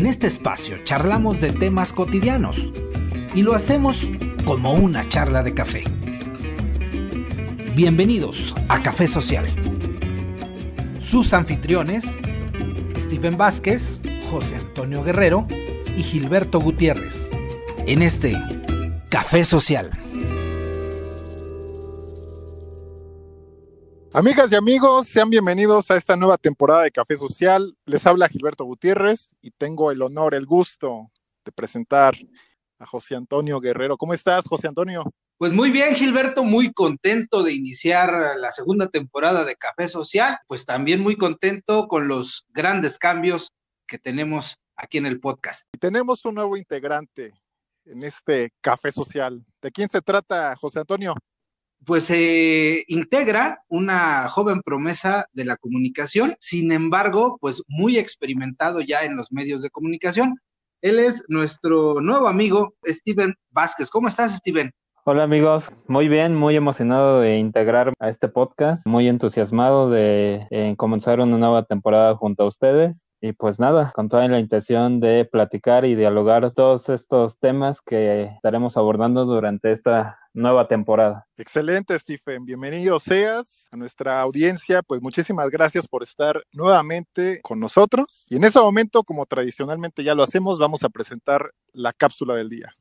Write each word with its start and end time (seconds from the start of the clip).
En 0.00 0.06
este 0.06 0.28
espacio 0.28 0.78
charlamos 0.82 1.42
de 1.42 1.52
temas 1.52 1.92
cotidianos 1.92 2.72
y 3.34 3.42
lo 3.42 3.54
hacemos 3.54 4.06
como 4.46 4.72
una 4.72 5.06
charla 5.06 5.42
de 5.42 5.52
café. 5.52 5.84
Bienvenidos 7.74 8.54
a 8.70 8.82
Café 8.82 9.06
Social. 9.06 9.44
Sus 11.02 11.34
anfitriones, 11.34 12.16
Stephen 12.96 13.36
Vázquez, 13.36 14.00
José 14.30 14.56
Antonio 14.56 15.02
Guerrero 15.02 15.46
y 15.94 16.02
Gilberto 16.02 16.60
Gutiérrez. 16.60 17.28
En 17.86 18.00
este 18.00 18.34
Café 19.10 19.44
Social. 19.44 19.90
Amigas 24.12 24.50
y 24.50 24.56
amigos, 24.56 25.06
sean 25.06 25.30
bienvenidos 25.30 25.88
a 25.88 25.96
esta 25.96 26.16
nueva 26.16 26.36
temporada 26.36 26.82
de 26.82 26.90
Café 26.90 27.14
Social. 27.14 27.76
Les 27.86 28.04
habla 28.06 28.28
Gilberto 28.28 28.64
Gutiérrez 28.64 29.28
y 29.40 29.52
tengo 29.52 29.92
el 29.92 30.02
honor, 30.02 30.34
el 30.34 30.46
gusto 30.46 31.12
de 31.44 31.52
presentar 31.52 32.16
a 32.80 32.86
José 32.86 33.14
Antonio 33.14 33.60
Guerrero. 33.60 33.96
¿Cómo 33.96 34.12
estás, 34.12 34.44
José 34.48 34.66
Antonio? 34.66 35.04
Pues 35.38 35.52
muy 35.52 35.70
bien, 35.70 35.94
Gilberto, 35.94 36.42
muy 36.42 36.72
contento 36.72 37.44
de 37.44 37.52
iniciar 37.52 38.36
la 38.36 38.50
segunda 38.50 38.88
temporada 38.88 39.44
de 39.44 39.54
Café 39.54 39.86
Social, 39.86 40.38
pues 40.48 40.66
también 40.66 41.02
muy 41.02 41.14
contento 41.14 41.86
con 41.86 42.08
los 42.08 42.46
grandes 42.48 42.98
cambios 42.98 43.52
que 43.86 43.98
tenemos 43.98 44.56
aquí 44.74 44.98
en 44.98 45.06
el 45.06 45.20
podcast. 45.20 45.68
Y 45.72 45.78
tenemos 45.78 46.24
un 46.24 46.34
nuevo 46.34 46.56
integrante 46.56 47.32
en 47.84 48.02
este 48.02 48.50
Café 48.60 48.90
Social. 48.90 49.46
¿De 49.62 49.70
quién 49.70 49.88
se 49.88 50.02
trata, 50.02 50.56
José 50.56 50.80
Antonio? 50.80 51.14
Pues 51.86 52.04
se 52.04 52.84
integra 52.88 53.62
una 53.68 54.28
joven 54.28 54.60
promesa 54.62 55.26
de 55.32 55.44
la 55.44 55.56
comunicación, 55.56 56.36
sin 56.40 56.72
embargo, 56.72 57.38
pues 57.40 57.62
muy 57.68 57.98
experimentado 57.98 58.80
ya 58.80 59.04
en 59.04 59.16
los 59.16 59.32
medios 59.32 59.62
de 59.62 59.70
comunicación. 59.70 60.38
Él 60.82 60.98
es 60.98 61.24
nuestro 61.28 62.00
nuevo 62.00 62.28
amigo, 62.28 62.74
Steven 62.86 63.34
Vázquez. 63.50 63.90
¿Cómo 63.90 64.08
estás, 64.08 64.34
Steven? 64.36 64.72
Hola 65.12 65.24
amigos, 65.24 65.72
muy 65.88 66.06
bien, 66.06 66.36
muy 66.36 66.54
emocionado 66.54 67.18
de 67.18 67.36
integrar 67.36 67.92
a 67.98 68.10
este 68.10 68.28
podcast, 68.28 68.86
muy 68.86 69.08
entusiasmado 69.08 69.90
de 69.90 70.46
eh, 70.52 70.76
comenzar 70.76 71.18
una 71.18 71.36
nueva 71.36 71.64
temporada 71.64 72.14
junto 72.14 72.44
a 72.44 72.46
ustedes 72.46 73.08
y 73.20 73.32
pues 73.32 73.58
nada, 73.58 73.90
con 73.92 74.08
toda 74.08 74.28
la 74.28 74.38
intención 74.38 75.00
de 75.00 75.24
platicar 75.24 75.84
y 75.84 75.96
dialogar 75.96 76.52
todos 76.52 76.88
estos 76.90 77.40
temas 77.40 77.80
que 77.80 78.26
estaremos 78.36 78.76
abordando 78.76 79.24
durante 79.24 79.72
esta 79.72 80.20
nueva 80.32 80.68
temporada. 80.68 81.26
Excelente, 81.36 81.98
Stephen. 81.98 82.44
Bienvenido 82.44 83.00
seas 83.00 83.66
a 83.72 83.76
nuestra 83.76 84.20
audiencia. 84.20 84.80
Pues 84.80 85.02
muchísimas 85.02 85.50
gracias 85.50 85.88
por 85.88 86.04
estar 86.04 86.40
nuevamente 86.52 87.40
con 87.42 87.58
nosotros. 87.58 88.26
Y 88.30 88.36
en 88.36 88.44
ese 88.44 88.60
momento, 88.60 89.02
como 89.02 89.26
tradicionalmente 89.26 90.04
ya 90.04 90.14
lo 90.14 90.22
hacemos, 90.22 90.60
vamos 90.60 90.84
a 90.84 90.88
presentar 90.88 91.50
la 91.72 91.92
cápsula 91.92 92.36
del 92.36 92.48
día. 92.48 92.76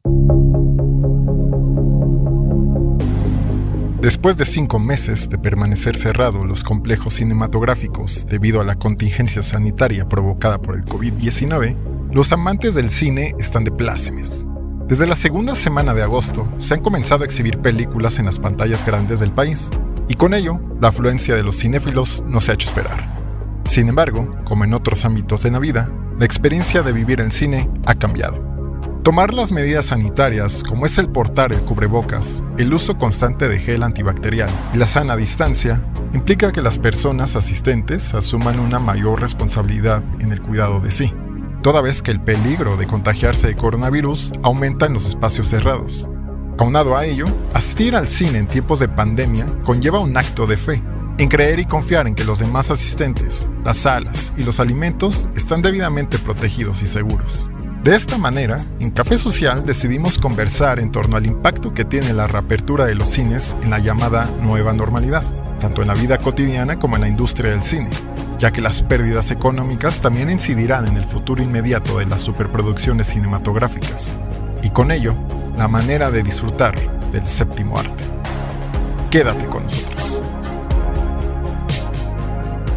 Después 4.01 4.37
de 4.37 4.45
cinco 4.45 4.79
meses 4.79 5.29
de 5.29 5.37
permanecer 5.37 5.97
cerrados 5.97 6.45
los 6.45 6.63
complejos 6.63 7.15
cinematográficos 7.15 8.25
debido 8.27 8.61
a 8.61 8.63
la 8.63 8.75
contingencia 8.75 9.43
sanitaria 9.43 10.07
provocada 10.07 10.61
por 10.61 10.75
el 10.75 10.85
COVID-19, 10.85 11.75
los 12.13 12.31
amantes 12.31 12.75
del 12.75 12.91
cine 12.91 13.35
están 13.39 13.65
de 13.65 13.71
plácemes. 13.71 14.45
Desde 14.87 15.05
la 15.05 15.17
segunda 15.17 15.53
semana 15.53 15.93
de 15.93 16.01
agosto 16.01 16.49
se 16.59 16.75
han 16.75 16.79
comenzado 16.79 17.23
a 17.23 17.25
exhibir 17.25 17.57
películas 17.57 18.19
en 18.19 18.25
las 18.25 18.39
pantallas 18.39 18.85
grandes 18.85 19.19
del 19.19 19.33
país, 19.33 19.69
y 20.07 20.13
con 20.13 20.33
ello 20.33 20.61
la 20.79 20.87
afluencia 20.87 21.35
de 21.35 21.43
los 21.43 21.57
cinéfilos 21.57 22.23
no 22.25 22.39
se 22.39 22.51
ha 22.51 22.53
hecho 22.53 22.69
esperar. 22.69 23.03
Sin 23.65 23.89
embargo, 23.89 24.33
como 24.45 24.63
en 24.63 24.73
otros 24.75 25.03
ámbitos 25.03 25.43
de 25.43 25.51
la 25.51 25.59
vida, 25.59 25.91
la 26.17 26.23
experiencia 26.23 26.83
de 26.83 26.93
vivir 26.93 27.19
en 27.19 27.33
cine 27.33 27.69
ha 27.85 27.95
cambiado. 27.95 28.48
Tomar 29.09 29.33
las 29.33 29.51
medidas 29.51 29.87
sanitarias, 29.87 30.63
como 30.63 30.85
es 30.85 30.99
el 30.99 31.09
portar 31.09 31.51
el 31.51 31.61
cubrebocas, 31.61 32.43
el 32.59 32.71
uso 32.71 32.95
constante 32.99 33.49
de 33.49 33.59
gel 33.59 33.81
antibacterial 33.81 34.51
y 34.71 34.77
la 34.77 34.87
sana 34.87 35.15
distancia, 35.15 35.83
implica 36.13 36.51
que 36.51 36.61
las 36.61 36.77
personas 36.77 37.35
asistentes 37.35 38.13
asuman 38.13 38.59
una 38.59 38.77
mayor 38.77 39.19
responsabilidad 39.19 40.03
en 40.19 40.31
el 40.31 40.43
cuidado 40.43 40.79
de 40.79 40.91
sí, 40.91 41.11
toda 41.63 41.81
vez 41.81 42.03
que 42.03 42.11
el 42.11 42.21
peligro 42.21 42.77
de 42.77 42.85
contagiarse 42.85 43.47
de 43.47 43.55
coronavirus 43.55 44.31
aumenta 44.43 44.85
en 44.85 44.93
los 44.93 45.07
espacios 45.07 45.47
cerrados. 45.47 46.07
Aunado 46.59 46.95
a 46.95 47.03
ello, 47.05 47.25
asistir 47.55 47.95
al 47.95 48.09
cine 48.09 48.37
en 48.37 48.45
tiempos 48.45 48.79
de 48.79 48.89
pandemia 48.89 49.47
conlleva 49.65 49.97
un 49.97 50.15
acto 50.15 50.45
de 50.45 50.57
fe, 50.57 50.83
en 51.17 51.29
creer 51.29 51.57
y 51.59 51.65
confiar 51.65 52.05
en 52.05 52.13
que 52.13 52.25
los 52.25 52.37
demás 52.37 52.69
asistentes, 52.69 53.49
las 53.65 53.77
salas 53.77 54.31
y 54.37 54.43
los 54.43 54.59
alimentos 54.59 55.27
están 55.35 55.63
debidamente 55.63 56.19
protegidos 56.19 56.83
y 56.83 56.87
seguros. 56.87 57.49
De 57.83 57.95
esta 57.95 58.17
manera, 58.17 58.59
en 58.81 58.91
Café 58.91 59.17
Social 59.17 59.65
decidimos 59.65 60.17
conversar 60.17 60.81
en 60.81 60.91
torno 60.91 61.15
al 61.15 61.25
impacto 61.25 61.73
que 61.73 61.85
tiene 61.85 62.11
la 62.11 62.27
reapertura 62.27 62.85
de 62.85 62.93
los 62.93 63.07
cines 63.07 63.55
en 63.63 63.69
la 63.69 63.79
llamada 63.79 64.29
nueva 64.41 64.73
normalidad, 64.73 65.23
tanto 65.61 65.81
en 65.81 65.87
la 65.87 65.93
vida 65.93 66.17
cotidiana 66.17 66.77
como 66.77 66.97
en 66.97 67.03
la 67.03 67.07
industria 67.07 67.51
del 67.51 67.63
cine, 67.63 67.89
ya 68.37 68.51
que 68.51 68.59
las 68.59 68.81
pérdidas 68.81 69.31
económicas 69.31 70.01
también 70.01 70.29
incidirán 70.29 70.89
en 70.89 70.97
el 70.97 71.05
futuro 71.05 71.41
inmediato 71.41 71.99
de 71.99 72.05
las 72.05 72.19
superproducciones 72.19 73.07
cinematográficas, 73.07 74.13
y 74.61 74.71
con 74.71 74.91
ello, 74.91 75.15
la 75.57 75.69
manera 75.69 76.11
de 76.11 76.21
disfrutar 76.21 76.75
del 77.13 77.25
séptimo 77.29 77.79
arte. 77.79 78.03
Quédate 79.09 79.45
con 79.45 79.63
nosotros. 79.63 80.21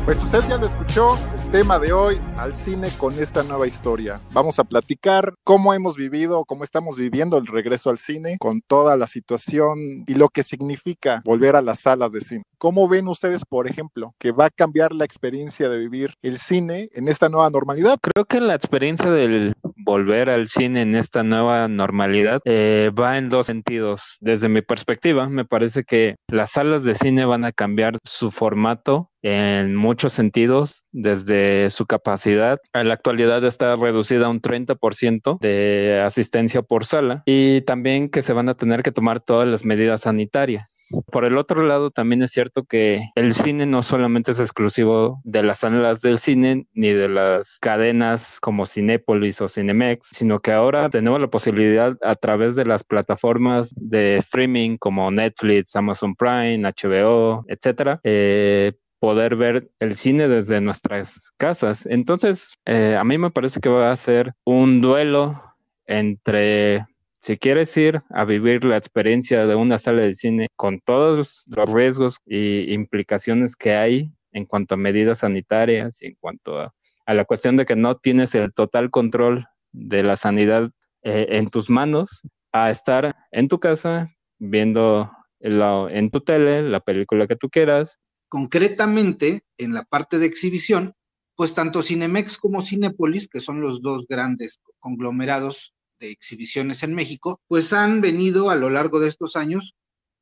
Pues 0.04 0.16
usted 0.22 0.48
ya 0.48 0.58
lo 0.58 0.66
escuchó, 0.66 1.18
tema 1.52 1.78
de 1.78 1.92
hoy, 1.92 2.18
al 2.38 2.56
cine 2.56 2.88
con 2.96 3.18
esta 3.18 3.42
nueva 3.42 3.66
historia. 3.66 4.22
Vamos 4.32 4.58
a 4.58 4.64
platicar 4.64 5.34
cómo 5.44 5.74
hemos 5.74 5.96
vivido, 5.96 6.46
cómo 6.46 6.64
estamos 6.64 6.96
viviendo 6.96 7.36
el 7.36 7.46
regreso 7.46 7.90
al 7.90 7.98
cine, 7.98 8.38
con 8.40 8.62
toda 8.62 8.96
la 8.96 9.06
situación 9.06 9.76
y 10.06 10.14
lo 10.14 10.28
que 10.30 10.44
significa 10.44 11.20
volver 11.26 11.54
a 11.54 11.60
las 11.60 11.80
salas 11.80 12.10
de 12.10 12.22
cine. 12.22 12.44
¿Cómo 12.56 12.88
ven 12.88 13.06
ustedes, 13.06 13.44
por 13.44 13.68
ejemplo, 13.68 14.14
que 14.18 14.32
va 14.32 14.46
a 14.46 14.50
cambiar 14.50 14.92
la 14.94 15.04
experiencia 15.04 15.68
de 15.68 15.76
vivir 15.76 16.14
el 16.22 16.38
cine 16.38 16.88
en 16.94 17.08
esta 17.08 17.28
nueva 17.28 17.50
normalidad? 17.50 17.98
Creo 18.00 18.24
que 18.24 18.40
la 18.40 18.54
experiencia 18.54 19.10
del 19.10 19.52
volver 19.84 20.30
al 20.30 20.48
cine 20.48 20.80
en 20.80 20.94
esta 20.94 21.22
nueva 21.22 21.68
normalidad 21.68 22.40
eh, 22.46 22.90
va 22.98 23.18
en 23.18 23.28
dos 23.28 23.48
sentidos. 23.48 24.16
Desde 24.20 24.48
mi 24.48 24.62
perspectiva, 24.62 25.28
me 25.28 25.44
parece 25.44 25.84
que 25.84 26.16
las 26.28 26.52
salas 26.52 26.82
de 26.84 26.94
cine 26.94 27.26
van 27.26 27.44
a 27.44 27.52
cambiar 27.52 27.98
su 28.04 28.30
formato 28.30 29.10
en 29.22 29.74
muchos 29.74 30.12
sentidos, 30.12 30.86
desde 30.92 31.70
su 31.70 31.86
capacidad. 31.86 32.60
En 32.72 32.88
la 32.88 32.94
actualidad 32.94 33.44
está 33.44 33.76
reducida 33.76 34.26
a 34.26 34.30
un 34.30 34.40
30% 34.40 35.38
de 35.40 36.02
asistencia 36.04 36.62
por 36.62 36.84
sala 36.84 37.22
y 37.26 37.62
también 37.62 38.08
que 38.08 38.22
se 38.22 38.32
van 38.32 38.48
a 38.48 38.54
tener 38.54 38.82
que 38.82 38.92
tomar 38.92 39.20
todas 39.20 39.46
las 39.46 39.64
medidas 39.64 40.02
sanitarias. 40.02 40.88
Por 41.10 41.24
el 41.24 41.38
otro 41.38 41.64
lado, 41.64 41.90
también 41.90 42.22
es 42.22 42.30
cierto 42.30 42.64
que 42.64 43.02
el 43.14 43.34
cine 43.34 43.66
no 43.66 43.82
solamente 43.82 44.32
es 44.32 44.40
exclusivo 44.40 45.20
de 45.24 45.42
las 45.42 45.60
salas 45.60 46.00
del 46.00 46.18
cine 46.18 46.66
ni 46.74 46.88
de 46.88 47.08
las 47.08 47.58
cadenas 47.60 48.38
como 48.40 48.66
Cinépolis 48.66 49.40
o 49.40 49.48
Cinemex, 49.48 50.08
sino 50.08 50.40
que 50.40 50.52
ahora 50.52 50.90
tenemos 50.90 51.20
la 51.20 51.28
posibilidad 51.28 51.96
a 52.02 52.14
través 52.14 52.56
de 52.56 52.64
las 52.64 52.84
plataformas 52.84 53.74
de 53.76 54.16
streaming 54.16 54.76
como 54.76 55.10
Netflix, 55.10 55.76
Amazon 55.76 56.14
Prime, 56.14 56.58
HBO, 56.58 57.44
etcétera, 57.48 58.00
eh, 58.04 58.72
poder 59.02 59.34
ver 59.34 59.68
el 59.80 59.96
cine 59.96 60.28
desde 60.28 60.60
nuestras 60.60 61.32
casas. 61.36 61.86
Entonces, 61.86 62.54
eh, 62.66 62.94
a 62.96 63.02
mí 63.02 63.18
me 63.18 63.32
parece 63.32 63.58
que 63.58 63.68
va 63.68 63.90
a 63.90 63.96
ser 63.96 64.32
un 64.44 64.80
duelo 64.80 65.42
entre 65.86 66.86
si 67.18 67.36
quieres 67.36 67.76
ir 67.76 68.00
a 68.10 68.24
vivir 68.24 68.64
la 68.64 68.76
experiencia 68.76 69.44
de 69.44 69.56
una 69.56 69.78
sala 69.78 70.02
de 70.02 70.14
cine 70.14 70.46
con 70.54 70.78
todos 70.78 71.44
los 71.48 71.72
riesgos 71.72 72.18
y 72.26 72.72
implicaciones 72.72 73.56
que 73.56 73.74
hay 73.74 74.12
en 74.30 74.46
cuanto 74.46 74.76
a 74.76 74.78
medidas 74.78 75.18
sanitarias 75.18 76.00
y 76.00 76.06
en 76.06 76.16
cuanto 76.20 76.60
a, 76.60 76.72
la 77.08 77.24
cuestión 77.24 77.56
de 77.56 77.66
que 77.66 77.74
no 77.74 77.96
tienes 77.96 78.36
el 78.36 78.54
total 78.54 78.92
control 78.92 79.46
de 79.72 80.04
la 80.04 80.14
sanidad 80.14 80.70
eh, 81.02 81.26
en 81.30 81.50
tus 81.50 81.70
manos, 81.70 82.22
a 82.52 82.70
estar 82.70 83.16
en 83.32 83.48
tu 83.48 83.58
casa 83.58 84.14
viendo 84.38 85.10
en 85.40 86.10
tu 86.12 86.20
tele 86.20 86.62
la 86.62 86.78
película 86.78 87.26
que 87.26 87.34
tú 87.34 87.50
quieras, 87.50 87.98
Concretamente, 88.32 89.44
en 89.58 89.74
la 89.74 89.84
parte 89.84 90.18
de 90.18 90.24
exhibición, 90.24 90.94
pues 91.34 91.52
tanto 91.52 91.82
Cinemex 91.82 92.38
como 92.38 92.62
Cinepolis, 92.62 93.28
que 93.28 93.42
son 93.42 93.60
los 93.60 93.82
dos 93.82 94.06
grandes 94.08 94.58
conglomerados 94.78 95.74
de 96.00 96.10
exhibiciones 96.10 96.82
en 96.82 96.94
México, 96.94 97.42
pues 97.46 97.74
han 97.74 98.00
venido 98.00 98.48
a 98.48 98.54
lo 98.54 98.70
largo 98.70 99.00
de 99.00 99.10
estos 99.10 99.36
años 99.36 99.74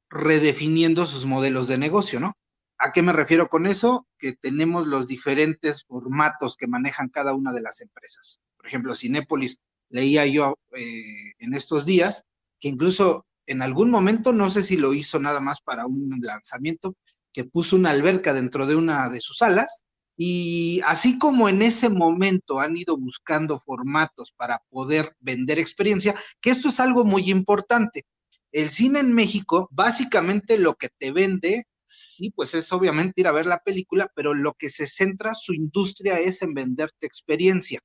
redefiniendo 0.09 1.07
sus 1.07 1.25
modelos 1.25 1.69
de 1.69 1.79
negocio, 1.79 2.19
¿no? 2.19 2.37
¿A 2.79 2.91
qué 2.91 3.01
me 3.01 3.13
refiero 3.13 3.49
con 3.49 3.69
eso? 3.69 4.09
Que 4.19 4.33
tenemos 4.33 4.89
los 4.89 5.07
diferentes 5.07 5.85
formatos 5.85 6.57
que 6.57 6.67
manejan 6.67 7.11
cada 7.11 7.33
una 7.33 7.53
de 7.53 7.63
las 7.63 7.81
empresas. 7.81 8.41
Por 8.57 8.67
ejemplo, 8.67 8.97
Cinepolis, 8.97 9.61
leía 9.89 10.27
yo 10.27 10.59
eh, 10.77 11.35
en 11.39 11.55
estos 11.55 11.87
días 11.87 12.25
que 12.59 12.71
incluso 12.71 13.29
en 13.47 13.63
algún 13.63 13.89
momento, 13.89 14.33
no 14.33 14.51
sé 14.51 14.65
si 14.65 14.77
lo 14.77 14.95
hizo 14.95 15.21
nada 15.21 15.39
más 15.39 15.61
para 15.61 15.87
un 15.87 16.19
lanzamiento, 16.23 16.97
que 17.33 17.45
puso 17.45 17.77
una 17.77 17.91
alberca 17.91 18.33
dentro 18.33 18.67
de 18.67 18.77
una 18.77 19.09
de 19.09 19.21
sus 19.21 19.39
salas 19.39 19.85
Y 20.17 20.83
así 20.85 21.19
como 21.19 21.49
en 21.49 21.63
ese 21.63 21.89
momento 21.89 22.61
han 22.61 22.77
ido 22.77 22.97
buscando 22.99 23.59
formatos 23.59 24.33
para 24.37 24.61
poder 24.69 25.17
vender 25.21 25.59
experiencia, 25.59 26.15
que 26.43 26.51
esto 26.51 26.69
es 26.69 26.79
algo 26.79 27.05
muy 27.05 27.31
importante. 27.31 28.05
El 28.53 28.69
cine 28.71 29.01
en 29.01 29.15
México, 29.15 29.69
básicamente 29.71 30.59
lo 30.59 30.75
que 30.75 30.91
te 30.91 31.11
vende, 31.11 31.65
sí, 31.87 32.31
pues 32.31 32.55
es 32.55 32.71
obviamente 32.73 33.23
ir 33.23 33.29
a 33.29 33.33
ver 33.33 33.47
la 33.47 33.61
película, 33.61 34.11
pero 34.15 34.35
lo 34.35 34.53
que 34.53 34.69
se 34.69 34.87
centra 34.87 35.35
su 35.35 35.55
industria 35.55 36.19
es 36.21 36.43
en 36.43 36.53
venderte 36.53 37.07
experiencia. 37.07 37.81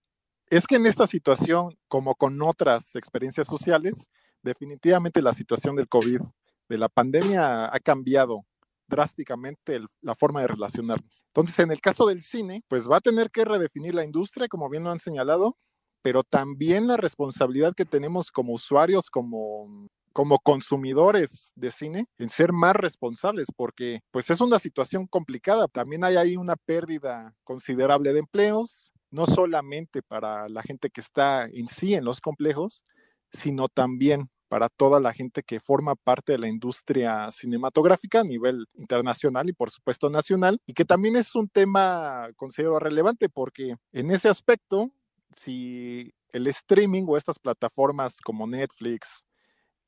Es 0.47 0.68
que 0.68 0.75
en 0.75 0.86
esta 0.86 1.07
situación, 1.07 1.77
como 1.88 2.15
con 2.15 2.42
otras 2.42 2.95
experiencias 2.95 3.47
sociales, 3.47 4.09
definitivamente 4.42 5.21
la 5.21 5.33
situación 5.33 5.75
del 5.75 5.88
COVID, 5.88 6.19
de 6.68 6.77
la 6.77 6.89
pandemia, 6.89 7.74
ha 7.74 7.80
cambiado 7.80 8.45
drásticamente 8.88 9.82
la 10.02 10.16
forma 10.16 10.42
de 10.42 10.48
relacionarnos. 10.48 11.24
Entonces, 11.28 11.60
en 11.60 11.72
el 11.72 11.82
caso 11.82 12.06
del 12.06 12.22
cine, 12.22 12.64
pues 12.68 12.90
va 12.90 12.98
a 12.98 13.02
tener 13.02 13.32
que 13.32 13.46
redefinir 13.46 13.96
la 13.96 14.06
industria, 14.06 14.48
como 14.48 14.70
bien 14.70 14.84
lo 14.84 14.92
han 14.92 15.00
señalado, 15.00 15.58
pero 16.02 16.24
también 16.24 16.88
la 16.88 16.98
responsabilidad 16.98 17.74
que 17.74 17.86
tenemos 17.86 18.32
como 18.32 18.54
usuarios, 18.54 19.10
como 19.10 19.88
como 20.16 20.40
consumidores 20.40 21.52
de 21.58 21.72
cine 21.72 22.06
en 22.18 22.30
ser 22.30 22.54
más 22.54 22.74
responsables 22.74 23.48
porque 23.54 24.00
pues 24.12 24.30
es 24.30 24.40
una 24.40 24.60
situación 24.60 25.08
complicada. 25.08 25.68
También 25.68 26.06
hay 26.06 26.16
ahí 26.16 26.38
una 26.38 26.56
pérdida 26.56 27.36
considerable 27.44 28.14
de 28.14 28.20
empleos, 28.20 28.94
no 29.12 29.26
solamente 29.26 30.02
para 30.02 30.48
la 30.48 30.64
gente 30.64 30.90
que 30.90 31.02
está 31.02 31.48
en 31.48 31.68
sí 31.68 31.96
en 31.96 32.06
los 32.06 32.22
complejos, 32.22 32.86
sino 33.34 33.68
también 33.68 34.30
para 34.56 34.69
toda 34.69 35.02
la 35.02 35.12
gente 35.12 35.44
que 35.44 35.60
forma 35.60 35.96
parte 35.96 36.31
de 36.31 36.38
la 36.38 36.48
industria 36.48 37.30
cinematográfica 37.30 38.22
a 38.22 38.24
nivel 38.24 38.68
internacional 38.75 39.50
y 39.50 39.52
por 39.52 39.69
supuesto 39.69 40.10
nacional, 40.10 40.62
y 40.66 40.74
que 40.74 40.86
también 40.86 41.18
es 41.18 41.36
un 41.36 41.50
tema 41.50 42.30
considero 42.38 42.80
relevante 42.80 43.28
porque 43.28 43.75
en 43.92 44.12
ese 44.12 44.30
aspecto, 44.30 44.94
si 45.36 46.13
el 46.31 46.48
streaming 46.48 47.04
o 47.06 47.18
estas 47.18 47.38
plataformas 47.38 48.22
como 48.22 48.48
Netflix, 48.48 49.25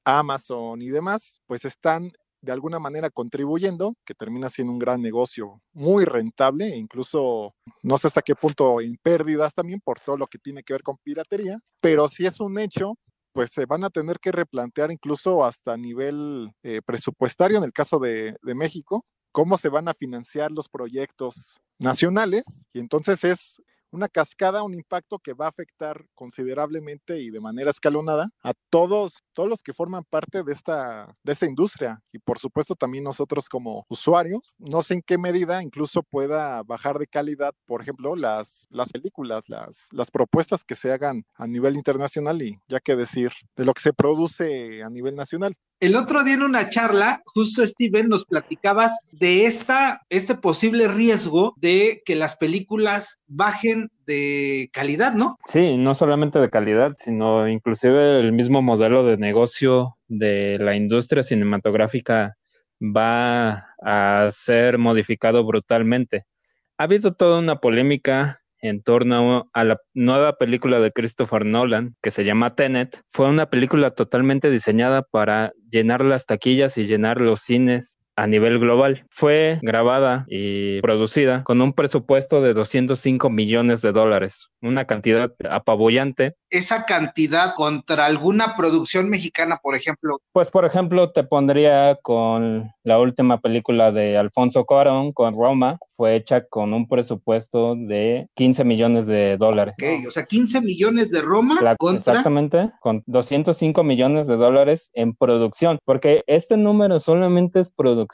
Amazon 0.04 0.82
y 0.82 0.90
demás, 0.90 1.42
pues 1.48 1.64
están 1.64 2.12
de 2.42 2.52
alguna 2.52 2.80
manera 2.80 3.10
contribuyendo, 3.10 3.96
que 4.04 4.16
termina 4.16 4.50
siendo 4.50 4.74
un 4.74 4.80
gran 4.80 5.02
negocio 5.02 5.62
muy 5.72 6.04
rentable, 6.04 6.74
e 6.74 6.76
incluso 6.76 7.56
no 7.84 7.98
sé 7.98 8.08
hasta 8.08 8.22
qué 8.22 8.36
punto 8.36 8.82
en 8.82 8.98
pérdidas 9.02 9.54
también 9.54 9.80
por 9.80 10.02
todo 10.02 10.18
lo 10.18 10.28
que 10.28 10.40
tiene 10.40 10.62
que 10.64 10.74
ver 10.74 10.84
con 10.84 10.98
piratería, 10.98 11.58
pero 11.80 12.10
si 12.10 12.26
es 12.26 12.42
un 12.42 12.60
hecho, 12.60 12.96
pues 13.38 13.52
se 13.52 13.68
van 13.68 13.84
a 13.84 13.92
tener 13.92 14.18
que 14.20 14.32
replantear 14.32 14.92
incluso 14.92 15.46
hasta 15.46 15.78
nivel 15.78 16.50
eh, 16.64 16.82
presupuestario 16.84 17.60
en 17.60 17.66
el 17.66 17.72
caso 17.72 18.00
de, 18.00 18.36
de 18.42 18.56
México, 18.56 19.06
cómo 19.32 19.60
se 19.60 19.70
van 19.70 19.88
a 19.88 19.94
financiar 19.94 20.50
los 20.50 20.68
proyectos 20.68 21.62
nacionales 21.78 22.66
y 22.74 22.80
entonces 22.80 23.24
es 23.24 23.62
una 23.98 24.08
cascada, 24.08 24.64
un 24.64 24.74
impacto 24.74 25.20
que 25.20 25.34
va 25.34 25.46
a 25.46 25.50
afectar 25.50 26.06
considerablemente 26.14 27.20
y 27.20 27.32
de 27.32 27.40
manera 27.40 27.72
escalonada 27.72 28.30
a 28.44 28.54
todos, 28.70 29.24
todos 29.34 29.50
los 29.50 29.64
que 29.64 29.74
forman 29.74 30.04
parte 30.04 30.44
de 30.44 30.54
esta, 30.54 31.16
de 31.24 31.34
esta 31.34 31.48
industria 31.48 32.02
y 32.12 32.20
por 32.20 32.40
supuesto 32.40 32.76
también 32.76 33.04
nosotros 33.04 33.50
como 33.50 33.86
usuarios. 33.90 34.56
No 34.60 34.84
sé 34.84 34.96
en 34.96 35.02
qué 35.02 35.18
medida 35.18 35.64
incluso 35.64 36.04
pueda 36.04 36.62
bajar 36.64 37.00
de 37.00 37.08
calidad, 37.08 37.54
por 37.66 37.82
ejemplo, 37.82 38.16
las, 38.16 38.68
las 38.70 38.92
películas, 38.92 39.50
las, 39.50 39.88
las 39.92 40.12
propuestas 40.12 40.64
que 40.64 40.76
se 40.76 40.92
hagan 40.92 41.26
a 41.36 41.48
nivel 41.48 41.76
internacional 41.76 42.42
y 42.42 42.60
ya 42.68 42.80
que 42.80 42.96
decir 42.96 43.32
de 43.56 43.66
lo 43.66 43.74
que 43.74 43.82
se 43.82 43.94
produce 43.94 44.84
a 44.84 44.90
nivel 44.90 45.16
nacional. 45.16 45.56
El 45.80 45.96
otro 45.96 46.24
día 46.24 46.34
en 46.34 46.42
una 46.42 46.72
charla, 46.72 47.22
justo 47.26 47.64
Steven, 47.64 48.10
nos 48.10 48.26
platicabas 48.26 48.98
de 49.12 49.46
esta, 49.46 50.02
este 50.10 50.34
posible 50.34 50.88
riesgo 50.88 51.54
de 51.58 52.02
que 52.04 52.16
las 52.16 52.36
películas 52.36 53.20
bajen 53.28 53.92
de 54.08 54.72
calidad, 54.74 55.14
¿no? 55.14 55.38
Sí, 55.48 55.78
no 55.78 55.94
solamente 55.94 56.40
de 56.40 56.50
calidad, 56.50 56.94
sino 56.98 57.48
inclusive 57.48 58.20
el 58.20 58.32
mismo 58.32 58.64
modelo 58.64 59.06
de 59.06 59.18
negocio 59.18 59.98
de 60.08 60.58
la 60.58 60.76
industria 60.76 61.22
cinematográfica 61.22 62.38
va 62.82 63.76
a 63.80 64.30
ser 64.32 64.80
modificado 64.80 65.44
brutalmente. 65.44 66.26
Ha 66.80 66.86
habido 66.86 67.14
toda 67.14 67.38
una 67.38 67.60
polémica 67.60 68.42
en 68.62 68.82
torno 68.82 69.50
a 69.54 69.64
la 69.64 69.80
nueva 69.94 70.38
película 70.38 70.80
de 70.80 70.92
Christopher 70.92 71.46
Nolan 71.46 71.96
que 72.02 72.12
se 72.12 72.26
llama 72.26 72.56
Tenet. 72.56 73.02
Fue 73.12 73.30
una 73.30 73.50
película 73.50 73.92
totalmente 73.92 74.50
diseñada 74.50 75.04
para 75.04 75.54
llenar 75.70 76.04
las 76.04 76.26
taquillas 76.26 76.78
y 76.78 76.86
llenar 76.86 77.22
los 77.22 77.42
cines 77.42 77.98
a 78.18 78.26
nivel 78.26 78.60
global. 78.60 79.06
Fue 79.10 79.60
grabada 79.62 80.26
y 80.28 80.82
producida 80.82 81.44
con 81.44 81.62
un 81.62 81.74
presupuesto 81.74 82.42
de 82.42 82.54
205 82.54 83.30
millones 83.30 83.82
de 83.82 83.92
dólares, 83.92 84.50
una 84.62 84.86
cantidad 84.86 85.32
apabullante. 85.50 86.36
Esa 86.50 86.86
cantidad 86.86 87.54
contra 87.54 88.06
alguna 88.06 88.56
producción 88.58 89.10
mexicana, 89.10 89.60
por 89.62 89.76
ejemplo. 89.76 90.20
Pues, 90.34 90.50
por 90.50 90.66
ejemplo, 90.66 91.12
te 91.12 91.24
pondría 91.24 91.98
con 92.02 92.72
la 92.84 93.00
última 93.00 93.40
película 93.40 93.92
de 93.92 94.18
Alfonso 94.18 94.66
Cuarón, 94.66 95.14
con 95.14 95.36
Roma, 95.36 95.78
fue 95.96 96.16
hecha 96.16 96.46
con 96.46 96.74
un 96.74 96.88
presupuesto 96.88 97.76
de 97.76 98.28
15 98.36 98.64
millones 98.64 99.06
de 99.06 99.38
dólares. 99.38 99.76
Ok, 99.78 100.08
o 100.08 100.12
sea, 100.12 100.26
15 100.26 100.62
millones 100.62 101.12
de 101.12 101.22
Roma 101.22 101.60
contra... 101.78 102.14
Exactamente, 102.14 102.72
con 102.80 103.04
205 103.06 103.84
millones 103.84 104.28
de 104.28 104.38
dólares 104.38 104.90
en 104.94 105.14
producción, 105.14 105.78
porque 105.86 106.22
este 106.26 106.58
número 106.58 107.00
solamente 107.00 107.60
es 107.60 107.70
producción 107.70 108.07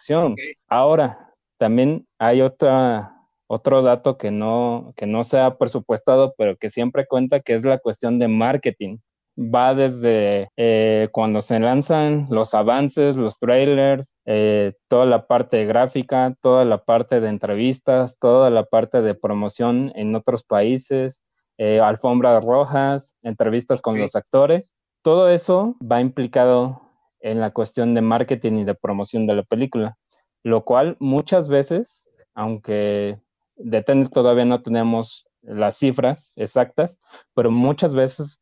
Ahora, 0.67 1.33
también 1.57 2.07
hay 2.19 2.41
otra, 2.41 3.15
otro 3.47 3.81
dato 3.81 4.17
que 4.17 4.31
no, 4.31 4.93
que 4.95 5.05
no 5.05 5.23
se 5.23 5.39
ha 5.39 5.57
presupuestado, 5.57 6.33
pero 6.37 6.57
que 6.57 6.69
siempre 6.69 7.05
cuenta, 7.05 7.39
que 7.39 7.53
es 7.53 7.63
la 7.63 7.77
cuestión 7.77 8.19
de 8.19 8.27
marketing. 8.27 8.97
Va 9.35 9.73
desde 9.73 10.49
eh, 10.57 11.09
cuando 11.11 11.41
se 11.41 11.59
lanzan 11.59 12.27
los 12.29 12.53
avances, 12.53 13.15
los 13.15 13.39
trailers, 13.39 14.17
eh, 14.25 14.73
toda 14.87 15.07
la 15.07 15.25
parte 15.25 15.65
gráfica, 15.65 16.35
toda 16.39 16.65
la 16.65 16.83
parte 16.83 17.19
de 17.19 17.29
entrevistas, 17.29 18.19
toda 18.19 18.51
la 18.51 18.65
parte 18.65 19.01
de 19.01 19.15
promoción 19.15 19.91
en 19.95 20.15
otros 20.15 20.43
países, 20.43 21.25
eh, 21.57 21.79
alfombras 21.79 22.43
rojas, 22.45 23.15
entrevistas 23.23 23.81
con 23.81 23.97
los 23.97 24.15
actores. 24.15 24.79
Todo 25.01 25.29
eso 25.29 25.77
va 25.81 25.99
implicado 26.01 26.81
en 27.23 27.39
la 27.39 27.51
cuestión 27.51 27.95
de 27.95 28.01
marketing 28.01 28.59
y 28.59 28.63
de 28.65 28.75
promoción 28.75 29.25
de 29.25 29.35
la 29.35 29.43
película, 29.43 29.97
lo 30.43 30.65
cual 30.65 30.97
muchas 30.99 31.49
veces, 31.49 32.09
aunque 32.35 33.17
de 33.55 33.81
todavía 34.11 34.45
no 34.45 34.61
tenemos 34.61 35.25
las 35.41 35.77
cifras 35.77 36.33
exactas, 36.35 36.99
pero 37.33 37.49
muchas 37.49 37.95
veces 37.95 38.39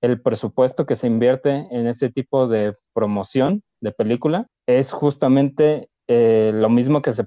el 0.00 0.20
presupuesto 0.20 0.86
que 0.86 0.96
se 0.96 1.06
invierte 1.06 1.68
en 1.70 1.86
ese 1.86 2.10
tipo 2.10 2.48
de 2.48 2.74
promoción 2.94 3.62
de 3.80 3.92
película 3.92 4.48
es 4.66 4.92
justamente 4.92 5.90
eh, 6.08 6.50
lo 6.54 6.68
mismo 6.68 7.00
que 7.02 7.12
se, 7.12 7.24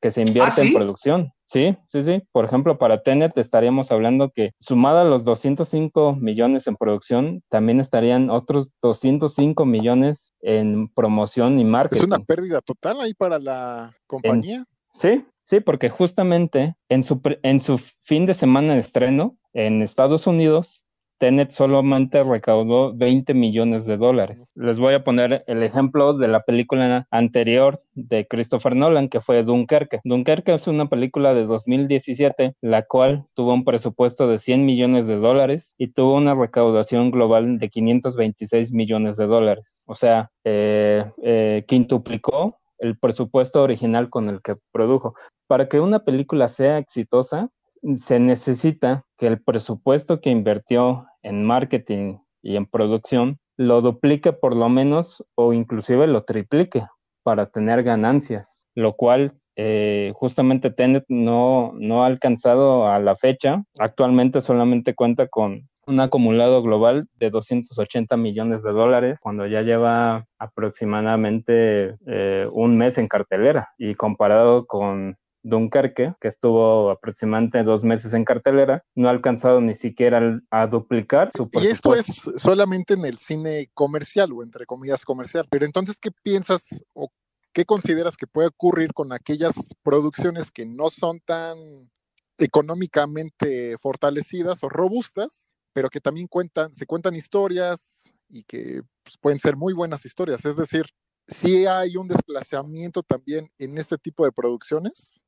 que 0.00 0.10
se 0.10 0.22
invierte 0.22 0.62
¿Ah, 0.62 0.64
en 0.64 0.74
producción. 0.74 1.32
Sí, 1.44 1.76
sí, 1.88 2.02
sí. 2.02 2.22
Por 2.32 2.44
ejemplo, 2.44 2.78
para 2.78 3.02
Tenet 3.02 3.36
estaríamos 3.36 3.90
hablando 3.90 4.30
que 4.30 4.52
sumada 4.58 5.04
los 5.04 5.24
205 5.24 6.16
millones 6.16 6.66
en 6.66 6.76
producción, 6.76 7.42
también 7.48 7.80
estarían 7.80 8.30
otros 8.30 8.70
205 8.82 9.66
millones 9.66 10.34
en 10.40 10.88
promoción 10.88 11.60
y 11.60 11.64
marketing. 11.64 12.00
Es 12.00 12.04
una 12.04 12.20
pérdida 12.20 12.60
total 12.60 13.00
ahí 13.00 13.14
para 13.14 13.38
la 13.38 13.94
compañía. 14.06 14.64
sí, 14.92 15.26
sí, 15.44 15.60
porque 15.60 15.90
justamente 15.90 16.76
en 16.88 17.02
su, 17.02 17.20
en 17.42 17.60
su 17.60 17.78
fin 17.78 18.26
de 18.26 18.34
semana 18.34 18.74
de 18.74 18.80
estreno 18.80 19.36
en 19.52 19.82
Estados 19.82 20.26
Unidos, 20.26 20.83
Tenet 21.24 21.52
solamente 21.52 22.22
recaudó 22.22 22.92
20 22.94 23.32
millones 23.32 23.86
de 23.86 23.96
dólares. 23.96 24.52
Les 24.56 24.78
voy 24.78 24.92
a 24.92 25.04
poner 25.04 25.42
el 25.46 25.62
ejemplo 25.62 26.12
de 26.12 26.28
la 26.28 26.42
película 26.42 27.08
anterior 27.10 27.82
de 27.94 28.26
Christopher 28.28 28.76
Nolan, 28.76 29.08
que 29.08 29.22
fue 29.22 29.42
Dunkerque. 29.42 30.00
Dunkerque 30.04 30.52
es 30.52 30.66
una 30.66 30.90
película 30.90 31.32
de 31.32 31.46
2017, 31.46 32.56
la 32.60 32.82
cual 32.82 33.24
tuvo 33.32 33.54
un 33.54 33.64
presupuesto 33.64 34.28
de 34.28 34.38
100 34.38 34.66
millones 34.66 35.06
de 35.06 35.16
dólares 35.16 35.74
y 35.78 35.86
tuvo 35.86 36.16
una 36.16 36.34
recaudación 36.34 37.10
global 37.10 37.56
de 37.56 37.70
526 37.70 38.72
millones 38.74 39.16
de 39.16 39.26
dólares. 39.26 39.82
O 39.86 39.94
sea, 39.94 40.30
eh, 40.44 41.06
eh, 41.22 41.64
quintuplicó 41.66 42.58
el 42.76 42.98
presupuesto 42.98 43.62
original 43.62 44.10
con 44.10 44.28
el 44.28 44.42
que 44.42 44.56
produjo. 44.72 45.14
Para 45.46 45.70
que 45.70 45.80
una 45.80 46.00
película 46.00 46.48
sea 46.48 46.76
exitosa, 46.76 47.48
se 47.96 48.18
necesita 48.18 49.04
el 49.26 49.42
presupuesto 49.42 50.20
que 50.20 50.30
invirtió 50.30 51.06
en 51.22 51.44
marketing 51.44 52.18
y 52.42 52.56
en 52.56 52.66
producción 52.66 53.38
lo 53.56 53.80
duplique 53.80 54.32
por 54.32 54.56
lo 54.56 54.68
menos 54.68 55.24
o 55.34 55.52
inclusive 55.52 56.06
lo 56.06 56.24
triplique 56.24 56.84
para 57.22 57.46
tener 57.46 57.82
ganancias, 57.82 58.66
lo 58.74 58.94
cual 58.94 59.32
eh, 59.56 60.12
justamente 60.14 60.70
Tenet 60.70 61.04
no, 61.08 61.72
no 61.74 62.02
ha 62.02 62.06
alcanzado 62.06 62.88
a 62.88 62.98
la 62.98 63.16
fecha. 63.16 63.62
Actualmente 63.78 64.40
solamente 64.40 64.94
cuenta 64.94 65.28
con 65.28 65.68
un 65.86 66.00
acumulado 66.00 66.62
global 66.62 67.08
de 67.18 67.30
280 67.30 68.16
millones 68.16 68.62
de 68.62 68.72
dólares 68.72 69.20
cuando 69.22 69.46
ya 69.46 69.62
lleva 69.62 70.26
aproximadamente 70.38 71.96
eh, 72.06 72.48
un 72.52 72.76
mes 72.76 72.98
en 72.98 73.06
cartelera 73.06 73.68
y 73.78 73.94
comparado 73.94 74.66
con 74.66 75.16
Dunkerque, 75.44 76.14
que 76.20 76.28
estuvo 76.28 76.90
aproximadamente 76.90 77.62
dos 77.62 77.84
meses 77.84 78.14
en 78.14 78.24
cartelera, 78.24 78.82
no 78.94 79.08
ha 79.08 79.10
alcanzado 79.10 79.60
ni 79.60 79.74
siquiera 79.74 80.40
a 80.50 80.66
duplicar 80.66 81.30
su 81.36 81.48
Y 81.52 81.66
esto 81.66 81.94
es 81.94 82.22
solamente 82.36 82.94
en 82.94 83.04
el 83.04 83.18
cine 83.18 83.70
comercial 83.74 84.32
o 84.32 84.42
entre 84.42 84.66
comillas 84.66 85.04
comercial. 85.04 85.46
Pero 85.50 85.66
entonces, 85.66 85.98
¿qué 86.00 86.10
piensas 86.10 86.82
o 86.94 87.10
qué 87.52 87.64
consideras 87.64 88.16
que 88.16 88.26
puede 88.26 88.48
ocurrir 88.48 88.92
con 88.94 89.12
aquellas 89.12 89.54
producciones 89.82 90.50
que 90.50 90.66
no 90.66 90.90
son 90.90 91.20
tan 91.20 91.90
económicamente 92.38 93.76
fortalecidas 93.78 94.64
o 94.64 94.68
robustas, 94.68 95.50
pero 95.72 95.88
que 95.88 96.00
también 96.00 96.26
cuentan, 96.26 96.72
se 96.72 96.86
cuentan 96.86 97.14
historias 97.14 98.12
y 98.28 98.44
que 98.44 98.82
pues, 99.02 99.18
pueden 99.18 99.38
ser 99.38 99.56
muy 99.56 99.72
buenas 99.72 100.04
historias? 100.04 100.44
Es 100.44 100.56
decir, 100.56 100.86
si 101.28 101.66
hay 101.66 101.96
un 101.96 102.08
desplazamiento 102.08 103.02
también 103.02 103.50
en 103.58 103.78
este 103.78 103.98
tipo 103.98 104.24
de 104.24 104.32
producciones, 104.32 105.23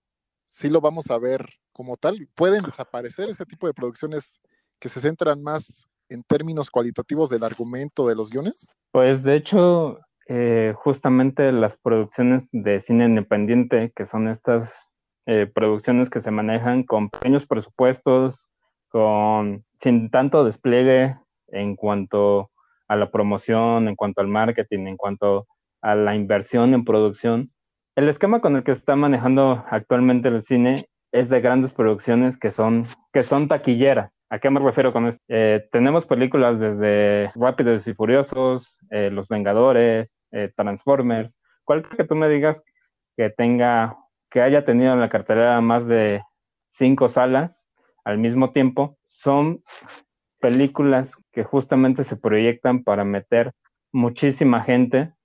sí 0.57 0.71
lo 0.71 0.81
vamos 0.81 1.11
a 1.11 1.19
ver 1.19 1.47
como 1.73 1.99
tal. 1.99 2.29
Pueden 2.35 2.65
desaparecer 2.65 3.29
ese 3.29 3.45
tipo 3.45 3.67
de 3.67 3.75
producciones 3.75 4.41
que 4.79 4.89
se 4.89 5.01
centran 5.01 5.43
más 5.43 5.87
en 6.09 6.23
términos 6.23 6.71
cualitativos 6.71 7.29
del 7.29 7.45
argumento 7.45 8.07
de 8.07 8.15
los 8.15 8.31
guiones. 8.31 8.75
Pues 8.91 9.23
de 9.23 9.35
hecho, 9.35 10.01
eh, 10.29 10.73
justamente 10.75 11.53
las 11.53 11.77
producciones 11.77 12.49
de 12.53 12.81
cine 12.81 13.05
independiente, 13.05 13.93
que 13.95 14.07
son 14.07 14.29
estas 14.29 14.89
eh, 15.27 15.47
producciones 15.47 16.09
que 16.09 16.23
se 16.23 16.31
manejan 16.31 16.85
con 16.85 17.11
pequeños 17.11 17.45
presupuestos, 17.45 18.49
con 18.89 19.63
sin 19.79 20.11
tanto 20.11 20.43
despliegue 20.43 21.19
en 21.49 21.77
cuanto 21.77 22.51
a 22.89 22.97
la 22.97 23.11
promoción, 23.11 23.89
en 23.89 23.97
cuanto 23.97 24.23
al 24.23 24.29
marketing, 24.29 24.87
en 24.87 24.97
cuanto 24.97 25.47
a 25.83 25.95
la 25.95 26.15
inversión 26.15 26.73
en 26.73 26.87
producción. 26.87 27.53
El 27.97 28.11
esquema 28.11 28.43
con 28.43 28.57
el 28.57 28.63
que 28.63 28.73
está 28.73 28.95
manejando 28.95 29.65
actualmente 29.71 30.29
el 30.29 30.43
cine 30.43 30.85
es 31.13 31.31
de 31.31 31.41
grandes 31.41 31.73
producciones 31.73 32.37
que 32.37 32.51
son, 32.51 32.87
que 33.11 33.23
son 33.25 33.49
taquilleras. 33.49 34.27
¿A 34.29 34.39
qué 34.39 34.51
me 34.51 34.61
refiero 34.61 34.93
con 34.93 35.07
esto? 35.07 35.25
Eh, 35.29 35.67
tenemos 35.73 36.05
películas 36.05 36.61
desde 36.61 37.31
Rápidos 37.35 37.89
y 37.89 37.95
Furiosos, 37.95 38.79
eh, 38.91 39.09
Los 39.11 39.29
Vengadores, 39.29 40.21
eh, 40.31 40.53
Transformers, 40.55 41.41
cualquier 41.65 41.97
que 41.97 42.05
tú 42.05 42.17
me 42.17 42.29
digas 42.29 42.63
que 43.17 43.31
tenga, 43.31 43.97
que 44.31 44.43
haya 44.43 44.67
tenido 44.67 44.93
en 44.93 45.01
la 45.01 45.09
cartelera 45.09 45.59
más 45.63 45.87
de 45.87 46.23
cinco 46.69 47.09
salas 47.09 47.71
al 48.05 48.19
mismo 48.19 48.53
tiempo, 48.53 48.99
son 49.07 49.63
películas 50.39 51.17
que 51.33 51.45
justamente 51.45 52.05
se 52.05 52.19
proyectan 52.19 52.85
para 52.85 53.05
meter 53.05 53.53
muchísima 53.91 54.63
gente 54.65 55.16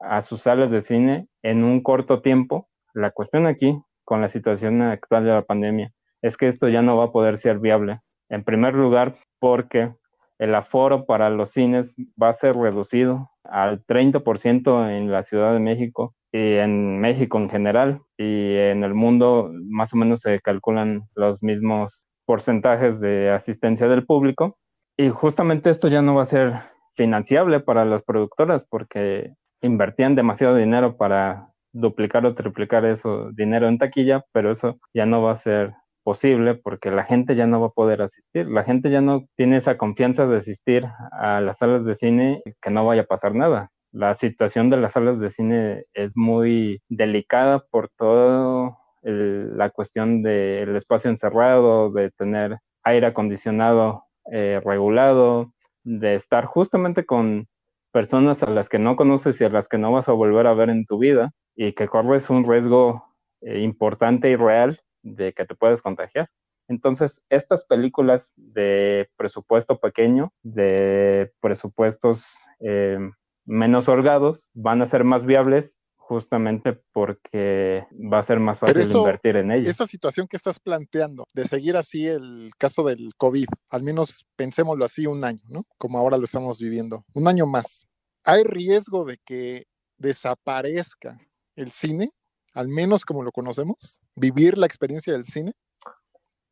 a 0.00 0.22
sus 0.22 0.42
salas 0.42 0.70
de 0.70 0.82
cine 0.82 1.28
en 1.42 1.64
un 1.64 1.82
corto 1.82 2.22
tiempo. 2.22 2.68
La 2.94 3.10
cuestión 3.10 3.46
aquí, 3.46 3.78
con 4.04 4.20
la 4.20 4.28
situación 4.28 4.82
actual 4.82 5.24
de 5.24 5.30
la 5.30 5.42
pandemia, 5.42 5.92
es 6.22 6.36
que 6.36 6.48
esto 6.48 6.68
ya 6.68 6.82
no 6.82 6.96
va 6.96 7.06
a 7.06 7.12
poder 7.12 7.38
ser 7.38 7.58
viable. 7.58 8.00
En 8.28 8.44
primer 8.44 8.74
lugar, 8.74 9.16
porque 9.38 9.92
el 10.38 10.54
aforo 10.54 11.04
para 11.04 11.28
los 11.28 11.50
cines 11.50 11.94
va 12.20 12.30
a 12.30 12.32
ser 12.32 12.56
reducido 12.56 13.30
al 13.44 13.84
30% 13.84 14.88
en 14.90 15.12
la 15.12 15.22
Ciudad 15.22 15.52
de 15.52 15.60
México 15.60 16.14
y 16.32 16.54
en 16.54 16.98
México 16.98 17.38
en 17.38 17.50
general 17.50 18.00
y 18.16 18.56
en 18.56 18.82
el 18.84 18.94
mundo 18.94 19.50
más 19.52 19.92
o 19.92 19.96
menos 19.96 20.20
se 20.20 20.40
calculan 20.40 21.02
los 21.14 21.42
mismos 21.42 22.08
porcentajes 22.24 23.00
de 23.00 23.30
asistencia 23.30 23.86
del 23.88 24.06
público 24.06 24.56
y 24.96 25.10
justamente 25.10 25.68
esto 25.68 25.88
ya 25.88 26.00
no 26.00 26.14
va 26.14 26.22
a 26.22 26.26
ser 26.26 26.54
financiable 26.94 27.60
para 27.60 27.84
las 27.84 28.02
productoras 28.02 28.64
porque 28.68 29.34
invertían 29.62 30.14
demasiado 30.14 30.56
dinero 30.56 30.96
para 30.96 31.50
duplicar 31.72 32.26
o 32.26 32.34
triplicar 32.34 32.84
eso 32.84 33.30
dinero 33.32 33.68
en 33.68 33.78
taquilla, 33.78 34.24
pero 34.32 34.50
eso 34.50 34.78
ya 34.92 35.06
no 35.06 35.22
va 35.22 35.32
a 35.32 35.36
ser 35.36 35.74
posible 36.02 36.54
porque 36.54 36.90
la 36.90 37.04
gente 37.04 37.36
ya 37.36 37.46
no 37.46 37.60
va 37.60 37.68
a 37.68 37.70
poder 37.70 38.02
asistir. 38.02 38.48
La 38.48 38.64
gente 38.64 38.90
ya 38.90 39.00
no 39.00 39.26
tiene 39.36 39.56
esa 39.56 39.76
confianza 39.76 40.26
de 40.26 40.38
asistir 40.38 40.86
a 41.12 41.40
las 41.40 41.58
salas 41.58 41.84
de 41.84 41.94
cine 41.94 42.42
que 42.60 42.70
no 42.70 42.84
vaya 42.86 43.02
a 43.02 43.06
pasar 43.06 43.34
nada. 43.34 43.70
La 43.92 44.14
situación 44.14 44.70
de 44.70 44.76
las 44.76 44.92
salas 44.92 45.20
de 45.20 45.30
cine 45.30 45.84
es 45.94 46.16
muy 46.16 46.80
delicada 46.88 47.64
por 47.70 47.90
toda 47.96 48.76
la 49.02 49.70
cuestión 49.70 50.22
del 50.22 50.76
espacio 50.76 51.10
encerrado, 51.10 51.90
de 51.90 52.10
tener 52.10 52.58
aire 52.82 53.06
acondicionado 53.06 54.04
eh, 54.30 54.60
regulado, 54.64 55.52
de 55.82 56.14
estar 56.14 56.44
justamente 56.44 57.06
con 57.06 57.46
personas 57.92 58.42
a 58.42 58.50
las 58.50 58.68
que 58.68 58.78
no 58.78 58.96
conoces 58.96 59.40
y 59.40 59.44
a 59.44 59.48
las 59.48 59.68
que 59.68 59.78
no 59.78 59.92
vas 59.92 60.08
a 60.08 60.12
volver 60.12 60.46
a 60.46 60.54
ver 60.54 60.70
en 60.70 60.84
tu 60.86 60.98
vida 60.98 61.32
y 61.56 61.72
que 61.72 61.88
corres 61.88 62.30
un 62.30 62.44
riesgo 62.48 63.04
eh, 63.42 63.60
importante 63.60 64.30
y 64.30 64.36
real 64.36 64.80
de 65.02 65.32
que 65.32 65.44
te 65.44 65.54
puedes 65.54 65.82
contagiar. 65.82 66.28
Entonces, 66.68 67.22
estas 67.30 67.64
películas 67.64 68.32
de 68.36 69.08
presupuesto 69.16 69.78
pequeño, 69.80 70.32
de 70.42 71.32
presupuestos 71.40 72.36
eh, 72.60 72.98
menos 73.44 73.88
holgados, 73.88 74.50
van 74.54 74.80
a 74.80 74.86
ser 74.86 75.02
más 75.02 75.26
viables 75.26 75.79
justamente 76.10 76.72
porque 76.92 77.86
va 78.12 78.18
a 78.18 78.22
ser 78.24 78.40
más 78.40 78.58
fácil 78.58 78.90
invertir 78.90 79.36
en 79.36 79.52
ellas. 79.52 79.68
Esta 79.68 79.86
situación 79.86 80.26
que 80.26 80.36
estás 80.36 80.58
planteando 80.58 81.28
de 81.32 81.46
seguir 81.46 81.76
así 81.76 82.04
el 82.08 82.50
caso 82.58 82.82
del 82.82 83.12
COVID, 83.16 83.46
al 83.70 83.84
menos 83.84 84.26
pensémoslo 84.34 84.84
así 84.84 85.06
un 85.06 85.24
año, 85.24 85.44
¿no? 85.48 85.64
Como 85.78 85.98
ahora 85.98 86.16
lo 86.16 86.24
estamos 86.24 86.58
viviendo, 86.58 87.04
un 87.14 87.28
año 87.28 87.46
más. 87.46 87.86
¿Hay 88.24 88.42
riesgo 88.42 89.04
de 89.04 89.18
que 89.24 89.68
desaparezca 89.98 91.16
el 91.54 91.70
cine, 91.70 92.10
al 92.54 92.66
menos 92.66 93.04
como 93.04 93.22
lo 93.22 93.30
conocemos? 93.30 94.00
Vivir 94.16 94.58
la 94.58 94.66
experiencia 94.66 95.12
del 95.12 95.22
cine. 95.22 95.52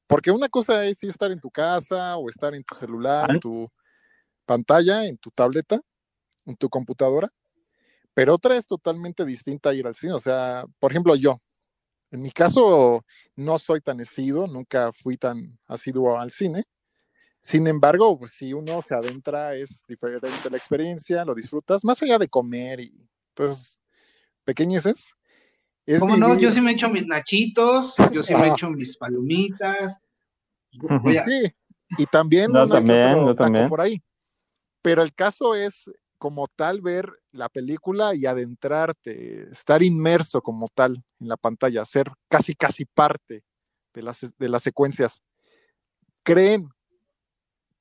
Porque 0.06 0.30
una 0.30 0.48
cosa 0.48 0.84
es 0.84 1.02
estar 1.02 1.32
en 1.32 1.40
tu 1.40 1.50
casa 1.50 2.16
o 2.16 2.28
estar 2.28 2.54
en 2.54 2.62
tu 2.62 2.76
celular, 2.76 3.28
en 3.28 3.40
tu 3.40 3.68
pantalla, 4.46 5.04
en 5.04 5.18
tu 5.18 5.32
tableta, 5.32 5.80
en 6.46 6.54
tu 6.54 6.68
computadora 6.68 7.28
pero 8.18 8.34
otra 8.34 8.56
es 8.56 8.66
totalmente 8.66 9.24
distinta 9.24 9.70
a 9.70 9.74
ir 9.74 9.86
al 9.86 9.94
cine. 9.94 10.14
O 10.14 10.18
sea, 10.18 10.64
por 10.80 10.90
ejemplo, 10.90 11.14
yo, 11.14 11.40
en 12.10 12.20
mi 12.20 12.32
caso, 12.32 13.04
no 13.36 13.58
soy 13.60 13.80
tan 13.80 14.00
asiduo, 14.00 14.48
nunca 14.48 14.90
fui 14.90 15.16
tan 15.16 15.56
asiduo 15.68 16.18
al 16.18 16.32
cine. 16.32 16.64
Sin 17.38 17.68
embargo, 17.68 18.18
pues, 18.18 18.32
si 18.32 18.52
uno 18.52 18.82
se 18.82 18.96
adentra, 18.96 19.54
es 19.54 19.84
diferente 19.86 20.50
la 20.50 20.56
experiencia, 20.56 21.24
lo 21.24 21.32
disfrutas, 21.32 21.84
más 21.84 22.02
allá 22.02 22.18
de 22.18 22.26
comer 22.26 22.80
y 22.80 23.08
entonces, 23.28 23.80
pequeñeces. 24.42 25.14
Es 25.86 26.00
¿Cómo 26.00 26.16
no? 26.16 26.36
Yo 26.40 26.50
sí 26.50 26.60
me 26.60 26.72
echo 26.72 26.88
mis 26.88 27.06
nachitos, 27.06 27.94
yo 28.10 28.24
sí 28.24 28.34
me 28.34 28.48
echo 28.48 28.68
mis 28.68 28.96
palomitas. 28.96 30.02
Sí, 30.72 31.54
y 31.96 32.06
también, 32.06 32.50
no, 32.50 32.66
también, 32.66 33.36
también. 33.36 33.68
por 33.68 33.80
ahí. 33.80 34.02
Pero 34.82 35.02
el 35.02 35.14
caso 35.14 35.54
es 35.54 35.88
como 36.18 36.48
tal 36.48 36.80
ver 36.80 37.10
la 37.32 37.48
película 37.48 38.14
y 38.14 38.26
adentrarte, 38.26 39.48
estar 39.50 39.82
inmerso 39.82 40.42
como 40.42 40.68
tal 40.68 41.02
en 41.20 41.28
la 41.28 41.36
pantalla, 41.36 41.84
ser 41.84 42.10
casi, 42.28 42.54
casi 42.54 42.84
parte 42.84 43.44
de 43.94 44.02
las, 44.02 44.26
de 44.36 44.48
las 44.48 44.62
secuencias. 44.62 45.22
¿Creen 46.22 46.68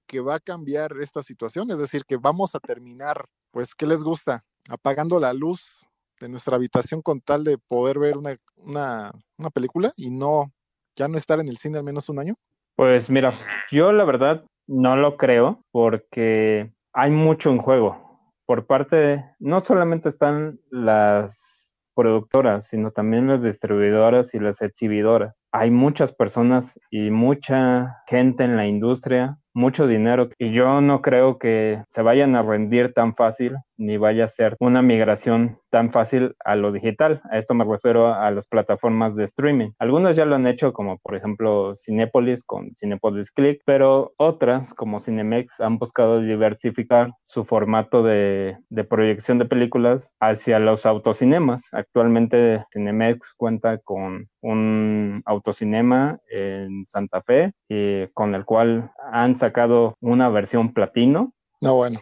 que 0.05 0.21
va 0.21 0.35
a 0.35 0.39
cambiar 0.39 0.93
esta 1.01 1.21
situación? 1.21 1.69
Es 1.71 1.79
decir, 1.79 2.05
que 2.05 2.17
vamos 2.17 2.55
a 2.55 2.59
terminar, 2.59 3.25
pues, 3.51 3.75
¿qué 3.75 3.85
les 3.85 4.03
gusta? 4.03 4.45
Apagando 4.69 5.19
la 5.19 5.33
luz 5.33 5.85
de 6.19 6.29
nuestra 6.29 6.55
habitación 6.55 7.01
con 7.01 7.19
tal 7.19 7.43
de 7.43 7.57
poder 7.57 7.99
ver 7.99 8.17
una, 8.17 8.37
una, 8.55 9.11
una 9.37 9.49
película 9.49 9.91
y 9.97 10.11
no, 10.11 10.51
ya 10.95 11.07
no 11.07 11.17
estar 11.17 11.39
en 11.39 11.49
el 11.49 11.57
cine 11.57 11.77
al 11.77 11.83
menos 11.83 12.09
un 12.09 12.19
año? 12.19 12.35
Pues 12.75 13.09
mira, 13.09 13.37
yo 13.71 13.91
la 13.91 14.05
verdad 14.05 14.45
no 14.67 14.95
lo 14.95 15.17
creo 15.17 15.61
porque 15.71 16.71
hay 16.93 17.11
mucho 17.11 17.49
en 17.49 17.59
juego 17.59 18.06
por 18.47 18.65
parte 18.65 18.95
de, 18.95 19.25
no 19.39 19.59
solamente 19.59 20.07
están 20.07 20.59
las 20.71 21.77
productoras, 21.93 22.67
sino 22.67 22.91
también 22.91 23.27
las 23.27 23.43
distribuidoras 23.43 24.33
y 24.33 24.39
las 24.39 24.61
exhibidoras. 24.61 25.43
Hay 25.59 25.71
muchas 25.71 26.13
personas 26.13 26.79
y 26.91 27.09
mucha 27.09 28.03
gente 28.05 28.43
en 28.43 28.57
la 28.57 28.67
industria 28.67 29.39
mucho 29.57 29.87
dinero 29.87 30.29
y 30.37 30.51
yo 30.51 30.81
no 30.81 31.01
creo 31.01 31.39
que 31.39 31.83
se 31.87 32.03
vayan 32.03 32.35
a 32.35 32.43
rendir 32.43 32.93
tan 32.93 33.15
fácil 33.15 33.55
ni 33.75 33.97
vaya 33.97 34.25
a 34.25 34.29
ser 34.29 34.55
una 34.59 34.83
migración 34.83 35.59
tan 35.71 35.91
fácil 35.91 36.35
a 36.45 36.55
lo 36.55 36.71
digital. 36.71 37.21
A 37.31 37.37
esto 37.37 37.53
me 37.53 37.65
refiero 37.65 38.13
a 38.13 38.29
las 38.31 38.47
plataformas 38.47 39.15
de 39.15 39.23
streaming. 39.25 39.71
Algunas 39.79 40.15
ya 40.15 40.25
lo 40.25 40.35
han 40.35 40.47
hecho, 40.47 40.73
como 40.73 40.97
por 40.99 41.15
ejemplo 41.15 41.73
Cinepolis 41.73 42.43
con 42.43 42.73
Cinepolis 42.75 43.31
Click, 43.31 43.61
pero 43.65 44.13
otras, 44.17 44.73
como 44.73 44.99
Cinemex, 44.99 45.59
han 45.59 45.77
buscado 45.77 46.21
diversificar 46.21 47.11
su 47.25 47.43
formato 47.43 48.03
de, 48.03 48.57
proyección 48.89 49.37
de 49.37 49.45
películas 49.45 50.13
hacia 50.19 50.59
los 50.59 50.85
autocinemas. 50.85 51.67
Actualmente 51.71 52.63
Cinemex 52.71 53.33
cuenta 53.35 53.79
con 53.79 54.27
un 54.47 55.21
autocinema 55.25 56.19
en 56.29 56.85
Santa 56.85 57.21
Fe 57.21 57.53
y 57.67 58.07
con 58.13 58.33
el 58.33 58.45
cual 58.45 58.91
han 59.11 59.35
sacado 59.35 59.97
una 59.99 60.29
versión 60.29 60.73
platino. 60.73 61.33
No, 61.61 61.75
bueno. 61.75 61.99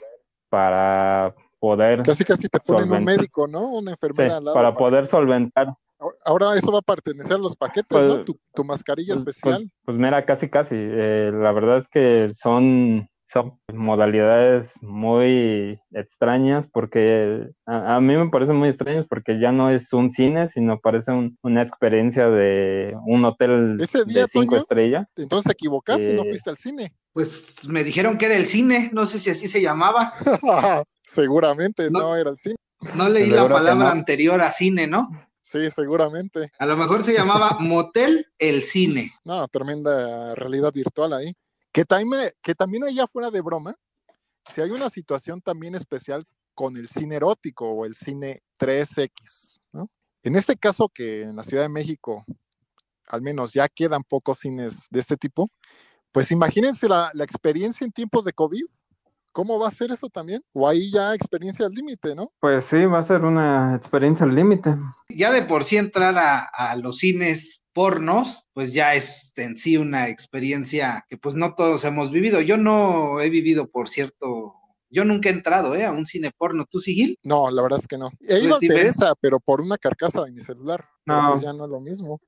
Para 0.49 1.33
poder. 1.59 2.03
Casi 2.03 2.23
casi 2.23 2.47
te 2.47 2.59
ponen 2.59 2.91
un 2.91 3.03
médico, 3.03 3.47
¿no? 3.47 3.73
Una 3.73 3.91
enfermera 3.91 4.37
al 4.37 4.45
lado 4.45 4.55
para, 4.55 4.75
poder 4.75 5.07
solventar. 5.07 5.73
ahora 6.23 6.55
eso 6.55 6.71
va 6.71 6.79
a 6.79 6.83
pertenecer 6.83 7.33
a 7.33 7.39
los 7.39 7.55
paquetes, 7.55 8.03
¿no? 8.03 8.23
Pues, 8.23 8.37
tu, 8.53 8.63
mascarilla 8.63 9.15
pues, 9.15 9.19
especial. 9.21 9.61
Pues, 9.61 9.71
pues, 9.83 9.97
mira, 9.97 10.23
casi, 10.23 10.49
casi. 10.49 10.75
Eh, 10.77 11.31
la 11.33 11.51
verdad 11.51 11.77
es 11.77 11.87
que 11.87 12.29
son 12.31 13.09
son 13.27 13.59
modalidades 13.73 14.75
muy 14.81 15.79
extrañas 15.91 16.67
porque 16.67 17.49
a, 17.65 17.99
mí 17.99 18.15
me 18.15 18.29
parecen 18.29 18.55
muy 18.55 18.69
extraños 18.69 19.05
porque 19.09 19.39
ya 19.39 19.51
no 19.51 19.69
es 19.69 19.91
un 19.93 20.09
cine, 20.09 20.47
sino 20.47 20.79
parece 20.79 21.11
una 21.41 21.61
experiencia 21.61 22.29
de 22.29 22.95
un 23.05 23.25
hotel 23.25 23.77
de 23.77 24.27
cinco 24.27 24.55
estrellas. 24.55 25.07
Entonces 25.15 25.49
te 25.49 25.53
equivocaste, 25.53 26.13
no 26.13 26.23
eh, 26.23 26.29
fuiste 26.29 26.49
al 26.49 26.57
cine. 26.57 26.93
Pues 27.13 27.67
me 27.67 27.83
dijeron 27.83 28.17
que 28.17 28.27
era 28.27 28.35
el 28.35 28.45
cine, 28.45 28.89
no 28.93 29.05
sé 29.05 29.19
si 29.19 29.29
así 29.29 29.47
se 29.47 29.61
llamaba. 29.61 30.13
Seguramente 31.01 31.89
no, 31.89 32.15
era 32.15 32.29
el 32.29 32.37
cine. 32.37 32.55
No 32.93 33.09
leí 33.09 33.29
la 33.29 33.47
palabra 33.47 33.91
anterior 33.91 34.39
a 34.41 34.51
cine, 34.51 34.87
¿no? 34.87 35.07
Sí, 35.41 35.69
seguramente. 35.69 36.51
A 36.57 36.65
lo 36.65 36.75
mejor 36.75 37.03
se 37.03 37.13
llamaba 37.13 37.57
Motel 37.59 38.27
el 38.39 38.63
Cine. 38.63 39.13
No, 39.23 39.47
tremenda 39.47 40.33
realidad 40.33 40.73
virtual 40.73 41.13
ahí. 41.13 41.35
Que 41.75 41.83
también, 41.83 42.31
que 42.41 42.55
allá 42.87 43.05
fuera 43.05 43.29
de 43.29 43.41
broma, 43.41 43.75
si 44.49 44.61
hay 44.61 44.71
una 44.71 44.89
situación 44.89 45.41
también 45.41 45.75
especial 45.75 46.25
con 46.53 46.77
el 46.77 46.87
cine 46.87 47.17
erótico 47.17 47.69
o 47.69 47.83
el 47.83 47.95
cine 47.95 48.41
3X, 48.57 49.59
¿no? 49.73 49.91
En 50.23 50.37
este 50.37 50.55
caso 50.55 50.87
que 50.87 51.23
en 51.23 51.35
la 51.35 51.43
Ciudad 51.43 51.63
de 51.63 51.67
México, 51.67 52.23
al 53.09 53.21
menos 53.21 53.51
ya 53.51 53.67
quedan 53.67 54.05
pocos 54.05 54.39
cines 54.39 54.87
de 54.89 55.01
este 55.01 55.17
tipo, 55.17 55.49
pues 56.13 56.31
imagínense 56.31 56.87
la, 56.87 57.11
la 57.13 57.25
experiencia 57.25 57.83
en 57.83 57.91
tiempos 57.91 58.23
de 58.23 58.31
COVID, 58.31 58.63
¿Cómo 59.35 59.59
va 59.59 59.67
a 59.67 59.71
ser 59.71 59.91
eso 59.91 60.07
también? 60.07 60.41
¿O 60.53 60.65
ahí 60.65 60.89
ya 60.89 61.13
experiencia 61.13 61.65
al 61.65 61.73
límite, 61.73 62.15
no? 62.15 62.31
Pues 62.39 62.67
sí, 62.67 62.85
va 62.85 62.99
a 62.99 63.03
ser 63.03 63.25
una 63.25 63.75
experiencia 63.75 64.25
al 64.25 64.33
límite. 64.33 64.69
Ya 65.09 65.29
de 65.29 65.41
por 65.41 65.65
sí 65.65 65.75
entrar 65.75 66.15
a, 66.17 66.73
los 66.77 66.99
cines 66.99 67.61
pornos, 67.73 68.47
pues 68.53 68.71
ya 68.71 68.95
es 68.95 69.33
en 69.35 69.57
sí 69.57 69.75
una 69.75 70.07
experiencia 70.07 71.05
que 71.09 71.17
pues 71.17 71.35
no 71.35 71.53
todos 71.53 71.83
hemos 71.83 72.11
vivido. 72.11 72.39
Yo 72.39 72.55
no 72.55 73.19
he 73.19 73.29
vivido, 73.29 73.67
por 73.67 73.89
cierto, 73.89 74.53
yo 74.89 75.03
nunca 75.03 75.27
he 75.27 75.33
entrado 75.33 75.75
¿eh? 75.75 75.83
a 75.83 75.91
un 75.91 76.05
cine 76.05 76.31
porno. 76.37 76.63
¿Tú, 76.63 76.79
Sigil? 76.79 77.19
No, 77.21 77.51
la 77.51 77.61
verdad 77.61 77.79
es 77.81 77.87
que 77.89 77.97
no. 77.97 78.11
He 78.21 78.39
ido 78.39 78.55
a 78.55 78.59
Teresa, 78.59 79.15
pero 79.19 79.41
por 79.41 79.59
una 79.59 79.77
carcasa 79.77 80.23
de 80.23 80.31
mi 80.31 80.39
celular. 80.39 80.85
No. 81.05 81.31
Pues 81.31 81.43
ya 81.43 81.51
no 81.51 81.65
es 81.65 81.71
lo 81.71 81.81
mismo. 81.81 82.21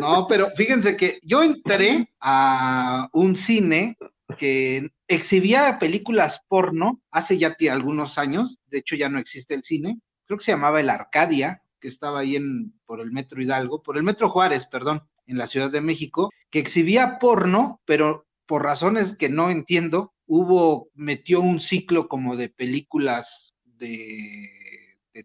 No, 0.00 0.26
pero 0.28 0.50
fíjense 0.56 0.96
que 0.96 1.18
yo 1.22 1.42
entré 1.42 2.12
a 2.20 3.08
un 3.12 3.36
cine 3.36 3.96
que 4.38 4.90
exhibía 5.08 5.78
películas 5.78 6.42
porno 6.48 7.02
hace 7.10 7.38
ya 7.38 7.56
algunos 7.70 8.18
años, 8.18 8.58
de 8.66 8.78
hecho 8.78 8.96
ya 8.96 9.08
no 9.08 9.18
existe 9.18 9.54
el 9.54 9.62
cine, 9.62 10.00
creo 10.26 10.38
que 10.38 10.44
se 10.44 10.52
llamaba 10.52 10.80
el 10.80 10.90
Arcadia, 10.90 11.62
que 11.80 11.88
estaba 11.88 12.20
ahí 12.20 12.36
en, 12.36 12.72
por 12.86 13.00
el 13.00 13.12
Metro 13.12 13.42
Hidalgo, 13.42 13.82
por 13.82 13.96
el 13.96 14.02
Metro 14.02 14.28
Juárez, 14.28 14.66
perdón, 14.66 15.02
en 15.26 15.38
la 15.38 15.46
Ciudad 15.46 15.70
de 15.70 15.80
México, 15.80 16.30
que 16.50 16.58
exhibía 16.58 17.18
porno, 17.18 17.80
pero 17.84 18.26
por 18.46 18.62
razones 18.62 19.16
que 19.16 19.28
no 19.28 19.50
entiendo, 19.50 20.14
hubo, 20.26 20.88
metió 20.94 21.40
un 21.40 21.60
ciclo 21.60 22.08
como 22.08 22.36
de 22.36 22.48
películas 22.48 23.54
de, 23.64 24.48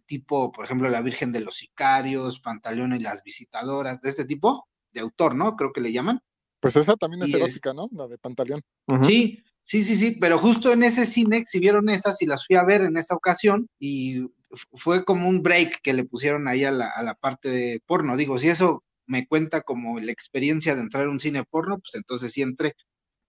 tipo, 0.06 0.52
por 0.52 0.66
ejemplo, 0.66 0.90
La 0.90 1.02
Virgen 1.02 1.32
de 1.32 1.42
los 1.42 1.58
Sicarios, 1.58 2.40
Pantaleón 2.40 2.94
y 2.94 3.00
las 3.00 3.24
Visitadoras, 3.24 4.02
de 4.02 4.10
este 4.10 4.26
tipo, 4.26 4.68
de 4.92 5.02
autor, 5.02 5.36
¿no? 5.36 5.56
Creo 5.56 5.72
que 5.72 5.82
le 5.82 5.92
llaman. 5.92 6.22
Pues 6.60 6.76
esa 6.76 6.96
también 6.96 7.24
es 7.24 7.34
erótica, 7.34 7.74
¿no? 7.74 7.90
La 7.92 8.08
de 8.08 8.18
Pantaleón. 8.18 8.62
Sí, 9.04 9.42
sí, 9.62 9.84
sí, 9.84 9.96
sí, 9.96 10.18
pero 10.20 10.38
justo 10.38 10.72
en 10.74 10.84
ese 10.84 11.06
cine 11.06 11.38
exhibieron 11.38 11.90
esas 11.90 12.22
y 12.22 12.26
las 12.26 12.46
fui 12.46 12.58
a 12.58 12.64
ver 12.64 12.82
en 12.82 12.98
esa 12.98 13.16
ocasión 13.16 13.70
y 13.80 14.28
fue 14.74 15.06
como 15.06 15.30
un 15.30 15.42
break 15.42 15.82
que 15.82 15.94
le 15.94 16.04
pusieron 16.04 16.48
ahí 16.48 16.66
a 16.66 16.72
la, 16.72 16.90
a 16.90 17.04
la 17.04 17.16
parte 17.16 17.50
de 17.50 17.82
porno. 17.86 18.18
Digo, 18.18 18.40
si 18.40 18.50
eso 18.50 18.84
me 19.06 19.28
cuenta 19.28 19.62
como 19.62 20.00
la 20.00 20.12
experiencia 20.12 20.76
de 20.76 20.82
entrar 20.82 21.06
a 21.06 21.10
un 21.10 21.20
cine 21.20 21.44
porno, 21.44 21.80
pues 21.80 21.96
entonces 21.96 22.32
sí 22.32 22.42
entré. 22.42 22.76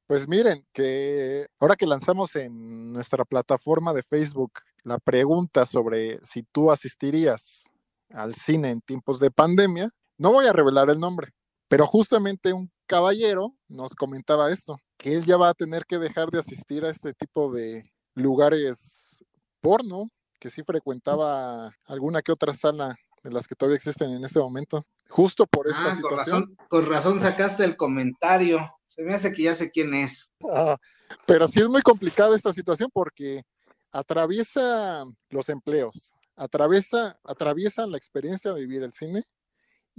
Pues 0.07 0.27
miren, 0.27 0.67
que 0.73 1.47
ahora 1.61 1.77
que 1.77 1.87
lanzamos 1.87 2.35
en 2.35 2.93
nuestra 2.93 3.25
plataforma 3.25 3.95
de 3.95 4.03
Facebook 4.03 4.53
la 4.83 4.99
pregunta 4.99 5.65
sobre 5.65 6.19
si 6.25 6.43
tú 6.43 6.71
asistirías 6.71 7.71
al 8.11 8.35
cine 8.35 8.71
en 8.71 8.81
tiempos 8.81 9.21
de 9.21 9.31
pandemia, 9.31 9.89
no 10.19 10.33
voy 10.33 10.47
a 10.47 10.53
revelar 10.53 10.91
el 10.91 10.99
nombre, 10.99 11.33
pero 11.71 11.87
justamente 11.87 12.53
un 12.53 12.69
caballero 12.87 13.55
nos 13.69 13.95
comentaba 13.95 14.51
esto, 14.51 14.77
que 14.99 15.15
él 15.15 15.25
ya 15.25 15.37
va 15.37 15.51
a 15.51 15.55
tener 15.55 15.87
que 15.87 15.99
dejar 16.01 16.29
de 16.33 16.41
asistir 16.41 16.85
a 16.85 16.91
este 16.91 17.15
tipo 17.15 17.53
de 17.53 17.93
lugares 18.17 19.25
porno, 19.61 20.11
que 20.41 20.51
sí 20.51 20.65
frecuentaba 20.65 21.71
alguna 21.85 22.23
que 22.23 22.33
otra 22.33 22.55
sala 22.55 22.97
de 23.23 23.31
las 23.31 23.47
que 23.47 23.55
todavía 23.55 23.77
existen 23.77 24.11
en 24.11 24.25
este 24.25 24.41
momento, 24.41 24.85
justo 25.09 25.47
por 25.47 25.69
esta 25.69 25.93
ah, 25.93 25.95
situación. 25.95 26.57
Con 26.69 26.87
razón, 26.87 27.21
sacaste 27.21 27.63
el 27.63 27.77
comentario. 27.77 28.59
Se 28.89 29.05
me 29.05 29.15
hace 29.15 29.33
que 29.33 29.45
ya 29.45 29.55
sé 29.55 29.71
quién 29.71 29.95
es. 29.95 30.33
Ah, 30.53 30.77
pero 31.25 31.47
sí 31.47 31.61
es 31.61 31.69
muy 31.69 31.83
complicada 31.83 32.35
esta 32.35 32.53
situación 32.53 32.91
porque 32.93 33.45
atraviesa 33.93 35.05
los 35.29 35.49
empleos, 35.49 36.15
atraviesa, 36.35 37.21
atraviesa 37.23 37.87
la 37.87 37.97
experiencia 37.97 38.53
de 38.53 38.61
vivir 38.61 38.83
el 38.83 38.93
cine 38.93 39.23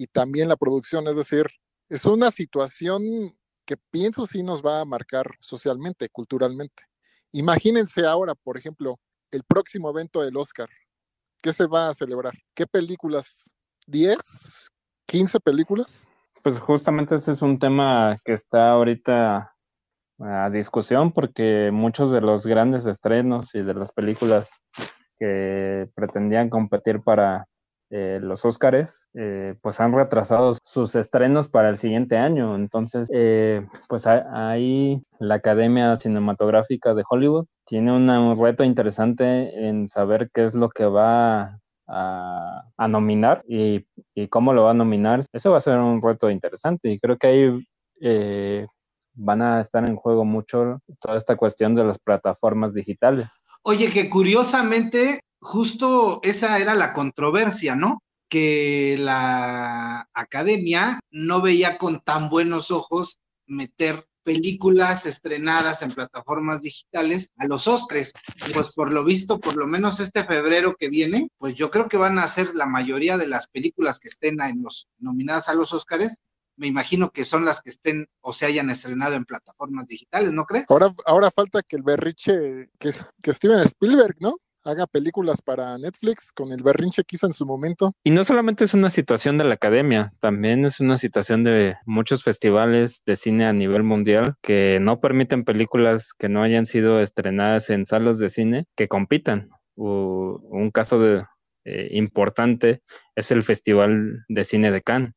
y 0.02 0.08
también 0.08 0.50
la 0.50 0.56
producción, 0.56 1.08
es 1.08 1.16
decir, 1.16 1.46
es 1.88 2.06
una 2.06 2.32
situación 2.32 3.04
que 3.68 3.78
pienso 3.92 4.26
sí 4.26 4.42
nos 4.42 4.66
va 4.66 4.82
a 4.82 4.86
marcar 4.86 5.28
socialmente, 5.40 6.10
culturalmente. 6.10 6.86
Imagínense 7.34 8.04
ahora, 8.08 8.34
por 8.34 8.58
ejemplo, 8.58 9.00
el 9.30 9.44
próximo 9.44 9.92
evento 9.92 10.22
del 10.22 10.38
Oscar. 10.38 10.70
¿Qué 11.40 11.54
se 11.54 11.68
va 11.68 11.90
a 11.90 11.94
celebrar? 11.94 12.34
¿Qué 12.56 12.66
películas? 12.66 13.52
¿10? 13.86 14.18
¿15 15.08 15.40
películas? 15.40 16.10
Pues 16.42 16.58
justamente 16.58 17.14
ese 17.14 17.34
es 17.34 17.44
un 17.44 17.60
tema 17.60 18.18
que 18.26 18.34
está 18.34 18.72
ahorita 18.72 19.56
a 20.18 20.50
discusión 20.50 21.12
porque 21.12 21.70
muchos 21.72 22.10
de 22.10 22.22
los 22.22 22.48
grandes 22.48 22.88
estrenos 22.88 23.54
y 23.54 23.62
de 23.62 23.76
las 23.76 23.92
películas 23.92 24.64
que 25.20 25.88
pretendían 25.94 26.50
competir 26.50 27.04
para 27.04 27.46
eh, 27.94 28.20
los 28.22 28.46
Óscares, 28.46 29.10
eh, 29.16 29.56
pues 29.62 29.82
han 29.82 29.92
retrasado 29.92 30.54
sus 30.64 30.96
estrenos 30.96 31.50
para 31.50 31.68
el 31.68 31.78
siguiente 31.78 32.18
año. 32.18 32.56
Entonces, 32.56 33.10
eh, 33.14 33.68
pues 33.90 34.08
ahí 34.08 35.04
la 35.20 35.36
Academia 35.36 35.98
Cinematográfica 35.98 36.94
de 36.94 37.04
Hollywood 37.10 37.48
tiene 37.66 37.92
un 37.92 38.40
reto 38.40 38.64
interesante 38.64 39.68
en 39.68 39.90
saber 39.90 40.30
qué 40.34 40.46
es 40.46 40.56
lo 40.56 40.70
que 40.70 40.86
va 40.86 41.60
a, 41.86 42.64
nominar 42.88 43.44
y, 43.46 43.86
cómo 44.30 44.54
lo 44.54 44.64
va 44.64 44.72
a 44.72 44.74
nominar. 44.74 45.26
Eso 45.34 45.52
va 45.52 45.58
a 45.58 45.62
ser 45.62 45.78
un 45.78 46.02
reto 46.02 46.30
interesante 46.30 46.90
y 46.90 46.98
creo 46.98 47.18
que 47.18 47.28
ahí 47.28 48.58
van 49.16 49.42
a 49.42 49.60
estar 49.60 49.88
en 49.88 49.98
juego 49.98 50.24
mucho 50.24 50.80
toda 51.02 51.18
esta 51.18 51.36
cuestión 51.36 51.76
de 51.76 51.84
las 51.84 52.00
plataformas 52.00 52.74
digitales. 52.74 53.28
Oye, 53.64 53.92
que 53.92 54.10
curiosamente 54.10 55.20
justo 55.42 56.20
esa 56.24 56.60
era 56.60 56.76
la 56.76 56.94
controversia, 56.94 57.76
¿no? 57.76 58.04
Que 58.30 58.96
la 58.98 60.08
academia 60.14 61.00
no 61.10 61.42
veía 61.42 61.78
con 61.78 62.00
tan 62.02 62.30
buenos 62.30 62.72
ojos 62.72 63.20
meter 63.48 64.06
películas 64.24 65.08
estrenadas 65.08 65.82
en 65.82 65.92
plataformas 65.92 66.62
digitales 66.62 67.32
a 67.38 67.48
los 67.48 67.68
Oscars. 67.68 68.14
Pues 68.54 68.72
por 68.72 68.92
lo 68.92 69.04
visto, 69.04 69.40
por 69.40 69.58
lo 69.58 69.68
menos 69.68 70.00
este 70.00 70.24
febrero 70.24 70.76
que 70.80 70.90
viene, 70.90 71.28
pues 71.38 71.56
yo 71.56 71.72
creo 71.72 71.90
que 71.90 71.98
van 71.98 72.20
a 72.20 72.28
ser 72.28 72.56
la 72.56 72.68
mayoría 72.68 73.18
de 73.18 73.28
las 73.28 73.48
películas 73.48 74.00
que 74.00 74.10
estén 74.10 74.40
en 74.42 74.62
los 74.62 74.88
nominadas 75.00 75.50
a 75.50 75.56
los 75.56 75.74
Oscars. 75.74 76.16
Me 76.56 76.68
imagino 76.68 77.10
que 77.10 77.26
son 77.26 77.44
las 77.44 77.62
que 77.62 77.72
estén 77.72 78.08
o 78.22 78.34
se 78.34 78.46
hayan 78.46 78.70
estrenado 78.70 79.16
en 79.16 79.26
plataformas 79.26 79.88
digitales, 79.88 80.32
¿no 80.32 80.46
crees? 80.46 80.66
Ahora, 80.70 80.94
ahora 81.06 81.32
falta 81.32 81.64
que 81.64 81.78
el 81.78 81.82
berriche, 81.82 82.70
que, 82.78 82.94
que 83.22 83.34
Steven 83.34 83.60
Spielberg, 83.62 84.18
¿no? 84.20 84.36
Haga 84.64 84.88
películas 84.88 85.42
para 85.42 85.78
Netflix 85.78 86.32
con 86.32 86.52
el 86.52 86.64
berrinche 86.64 87.04
que 87.04 87.16
hizo 87.16 87.28
en 87.28 87.34
su 87.34 87.46
momento. 87.46 87.94
Y 88.04 88.12
no 88.12 88.24
solamente 88.24 88.64
es 88.64 88.74
una 88.74 88.90
situación 88.90 89.38
de 89.38 89.44
la 89.46 89.56
academia, 89.56 90.14
también 90.20 90.66
es 90.66 90.80
una 90.80 90.98
situación 90.98 91.44
de 91.44 91.76
muchos 91.86 92.24
festivales 92.24 93.02
de 93.06 93.16
cine 93.16 93.46
a 93.46 93.54
nivel 93.54 93.84
mundial 93.84 94.36
que 94.42 94.80
no 94.82 95.00
permiten 95.00 95.44
películas 95.44 96.14
que 96.18 96.30
no 96.30 96.44
hayan 96.44 96.66
sido 96.66 97.02
estrenadas 97.02 97.70
en 97.70 97.86
salas 97.86 98.18
de 98.18 98.30
cine 98.30 98.66
que 98.76 98.88
compitan. 98.88 99.50
un 99.76 100.70
caso 100.72 101.00
de, 101.00 101.24
eh, 101.64 101.90
importante 101.92 102.82
es 103.16 103.32
el 103.32 103.44
Festival 103.44 104.26
de 104.28 104.44
Cine 104.44 104.72
de 104.72 104.82
Cannes. 104.82 105.14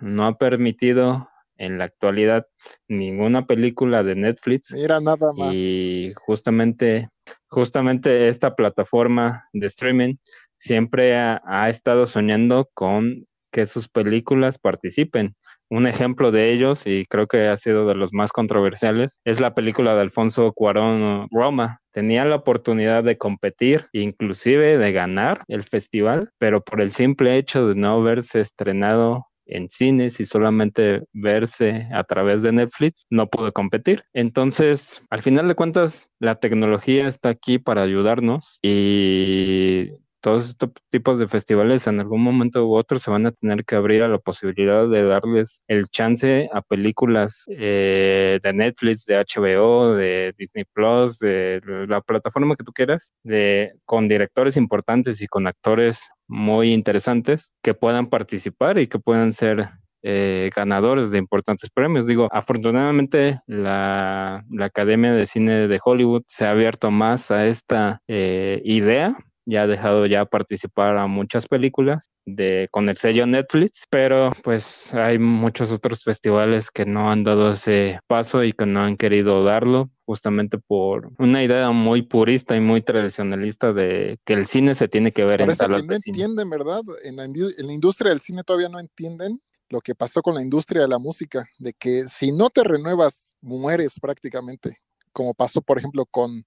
No 0.00 0.26
ha 0.26 0.36
permitido 0.36 1.28
en 1.56 1.78
la 1.78 1.84
actualidad 1.84 2.46
ninguna 2.88 3.46
película 3.46 4.02
de 4.02 4.14
Netflix. 4.14 4.72
Mira 4.72 5.00
nada 5.00 5.32
más. 5.36 5.52
Y 5.52 6.12
justamente 6.16 7.08
justamente 7.48 8.28
esta 8.28 8.54
plataforma 8.54 9.44
de 9.52 9.66
streaming 9.66 10.16
siempre 10.58 11.16
ha, 11.16 11.68
estado 11.68 12.06
soñando 12.06 12.68
con 12.74 13.26
que 13.52 13.66
sus 13.66 13.88
películas 13.88 14.58
participen. 14.58 15.34
Un 15.70 15.86
ejemplo 15.86 16.30
de 16.30 16.52
ellos, 16.52 16.86
y 16.86 17.04
creo 17.06 17.26
que 17.26 17.48
ha 17.48 17.56
sido 17.56 17.86
de 17.86 17.94
los 17.94 18.12
más 18.12 18.32
controversiales, 18.32 19.20
es 19.24 19.40
la 19.40 19.54
película 19.54 19.94
de 19.94 20.00
Alfonso 20.00 20.52
Cuarón 20.52 21.28
Roma. 21.30 21.80
Tenía 21.92 22.24
la 22.24 22.36
oportunidad 22.36 23.04
de 23.04 23.18
competir, 23.18 23.86
inclusive 23.92 24.78
de 24.78 24.92
ganar 24.92 25.42
el 25.48 25.64
festival, 25.64 26.30
pero 26.38 26.62
por 26.62 26.80
el 26.80 26.92
simple 26.92 27.36
hecho 27.36 27.68
de 27.68 27.74
no 27.74 28.00
haberse 28.00 28.40
estrenado 28.40 29.27
en 29.48 29.68
cines 29.68 30.20
y 30.20 30.26
solamente 30.26 31.02
verse 31.12 31.88
a 31.92 32.04
través 32.04 32.42
de 32.42 32.52
Netflix, 32.52 33.06
no 33.10 33.26
pudo 33.28 33.52
competir. 33.52 34.04
Entonces, 34.12 35.02
al 35.10 35.22
final 35.22 35.48
de 35.48 35.54
cuentas, 35.54 36.10
la 36.18 36.36
tecnología 36.36 37.08
está 37.08 37.30
aquí 37.30 37.58
para 37.58 37.82
ayudarnos 37.82 38.58
y 38.62 39.90
todos 40.20 40.48
estos 40.48 40.70
tipos 40.90 41.18
de 41.18 41.28
festivales 41.28 41.86
en 41.86 42.00
algún 42.00 42.22
momento 42.22 42.66
u 42.66 42.74
otro 42.76 42.98
se 42.98 43.10
van 43.10 43.26
a 43.26 43.32
tener 43.32 43.64
que 43.64 43.76
abrir 43.76 44.02
a 44.02 44.08
la 44.08 44.18
posibilidad 44.18 44.88
de 44.88 45.04
darles 45.04 45.62
el 45.68 45.86
chance 45.88 46.48
a 46.52 46.62
películas 46.62 47.44
eh, 47.50 48.40
de 48.42 48.52
Netflix, 48.52 49.04
de 49.06 49.16
HBO, 49.16 49.94
de 49.94 50.34
Disney 50.36 50.64
Plus, 50.72 51.18
de 51.18 51.60
la 51.88 52.00
plataforma 52.00 52.56
que 52.56 52.64
tú 52.64 52.72
quieras, 52.72 53.12
de 53.22 53.72
con 53.84 54.08
directores 54.08 54.56
importantes 54.56 55.20
y 55.20 55.26
con 55.26 55.46
actores 55.46 56.08
muy 56.26 56.72
interesantes 56.72 57.52
que 57.62 57.74
puedan 57.74 58.08
participar 58.08 58.78
y 58.78 58.86
que 58.86 58.98
puedan 58.98 59.32
ser 59.32 59.70
eh, 60.02 60.50
ganadores 60.54 61.10
de 61.10 61.18
importantes 61.18 61.70
premios. 61.70 62.06
Digo, 62.06 62.28
afortunadamente 62.32 63.40
la, 63.46 64.44
Academia 64.60 65.12
de 65.12 65.26
Cine 65.26 65.68
de 65.68 65.80
Hollywood 65.82 66.22
se 66.26 66.46
ha 66.46 66.50
abierto 66.52 66.90
más 66.90 67.30
a 67.30 67.46
esta 67.46 68.00
eh, 68.06 68.60
idea 68.64 69.16
ya 69.48 69.62
ha 69.62 69.66
dejado 69.66 70.04
ya 70.04 70.26
participar 70.26 70.98
a 70.98 71.06
muchas 71.06 71.46
películas 71.46 72.10
de 72.26 72.68
con 72.70 72.90
el 72.90 72.98
sello 72.98 73.26
Netflix, 73.26 73.86
pero 73.88 74.32
pues 74.44 74.92
hay 74.92 75.18
muchos 75.18 75.72
otros 75.72 76.04
festivales 76.04 76.70
que 76.70 76.84
no 76.84 77.10
han 77.10 77.24
dado 77.24 77.52
ese 77.52 77.98
paso 78.06 78.44
y 78.44 78.52
que 78.52 78.66
no 78.66 78.80
han 78.80 78.96
querido 78.96 79.42
darlo 79.42 79.90
justamente 80.04 80.58
por 80.58 81.12
una 81.18 81.42
idea 81.42 81.70
muy 81.70 82.02
purista 82.02 82.56
y 82.56 82.60
muy 82.60 82.82
tradicionalista 82.82 83.72
de 83.72 84.18
que 84.24 84.34
el 84.34 84.46
cine 84.46 84.74
se 84.74 84.86
tiene 84.86 85.12
que 85.12 85.24
ver 85.24 85.40
en 85.40 85.56
salas 85.56 85.82
no 85.82 85.94
entienden, 85.94 86.50
¿verdad? 86.50 86.82
En 87.02 87.16
la, 87.16 87.24
en 87.24 87.66
la 87.66 87.72
industria 87.72 88.10
del 88.10 88.20
cine 88.20 88.44
todavía 88.44 88.68
no 88.68 88.78
entienden 88.78 89.40
lo 89.70 89.80
que 89.80 89.94
pasó 89.94 90.20
con 90.20 90.34
la 90.34 90.42
industria 90.42 90.82
de 90.82 90.88
la 90.88 90.98
música, 90.98 91.46
de 91.58 91.72
que 91.72 92.06
si 92.08 92.32
no 92.32 92.50
te 92.50 92.64
renuevas, 92.64 93.36
mueres 93.40 93.98
prácticamente, 94.00 94.78
como 95.12 95.32
pasó, 95.32 95.62
por 95.62 95.78
ejemplo, 95.78 96.04
con 96.06 96.44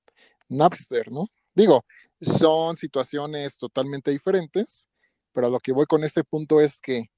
Napster, 0.49 1.11
¿no? 1.11 1.27
Digo, 1.53 1.85
son 2.21 2.75
situaciones 2.75 3.57
totalmente 3.57 4.11
diferentes, 4.11 4.87
pero 5.33 5.49
lo 5.49 5.59
que 5.59 5.71
voy 5.71 5.85
con 5.85 6.03
este 6.03 6.23
punto 6.23 6.61
es 6.61 6.79
que 6.79 7.09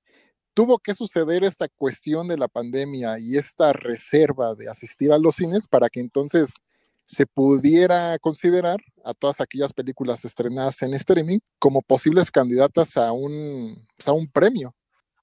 tuvo 0.54 0.80
que 0.80 0.94
suceder 0.94 1.44
esta 1.44 1.68
cuestión 1.68 2.28
de 2.28 2.38
la 2.38 2.48
pandemia 2.48 3.20
y 3.20 3.38
esta 3.38 3.74
reserva 3.74 4.56
de 4.56 4.70
asistir 4.70 5.12
a 5.12 5.18
los 5.18 5.36
cines 5.36 5.68
para 5.68 5.90
que 5.90 6.00
entonces 6.00 6.56
se 7.06 7.26
pudiera 7.26 8.18
considerar 8.20 8.80
a 9.04 9.14
todas 9.14 9.42
aquellas 9.42 9.74
películas 9.74 10.24
estrenadas 10.26 10.82
en 10.82 10.94
streaming 10.94 11.40
como 11.60 11.82
posibles 11.82 12.32
candidatas 12.32 12.98
a 12.98 13.12
un, 13.12 13.86
pues, 13.98 14.08
a 14.08 14.14
un 14.14 14.30
premio. 14.30 14.74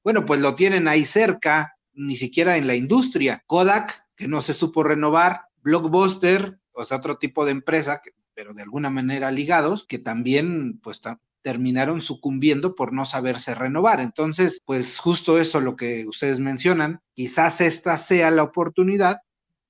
Bueno, 0.05 0.25
pues 0.25 0.41
lo 0.41 0.55
tienen 0.55 0.89
ahí 0.89 1.05
cerca, 1.05 1.77
ni 1.93 2.17
siquiera 2.17 2.57
en 2.57 2.67
la 2.67 2.75
industria. 2.75 3.43
Kodak, 3.47 4.05
que 4.17 4.29
no 4.29 4.43
se 4.43 4.55
supo 4.55 4.83
renovar, 4.83 5.43
Blockbuster, 5.63 6.59
o 6.73 6.85
sea, 6.85 6.99
otro 6.99 7.19
tipo 7.19 7.45
de 7.45 7.53
empresa 7.53 8.01
pero 8.41 8.55
de 8.55 8.63
alguna 8.63 8.89
manera 8.89 9.31
ligados, 9.31 9.85
que 9.85 9.99
también 9.99 10.81
pues 10.81 11.03
terminaron 11.43 12.01
sucumbiendo 12.01 12.75
por 12.75 12.95
no 12.95 13.05
saberse 13.05 13.55
renovar. 13.55 14.01
Entonces, 14.01 14.63
pues 14.65 14.99
justo 14.99 15.39
eso 15.39 15.61
lo 15.61 15.77
que 15.77 16.07
ustedes 16.07 16.41
mencionan, 16.41 17.03
quizás 17.13 17.61
esta 17.61 17.99
sea 17.99 18.31
la 18.31 18.43
oportunidad 18.43 19.19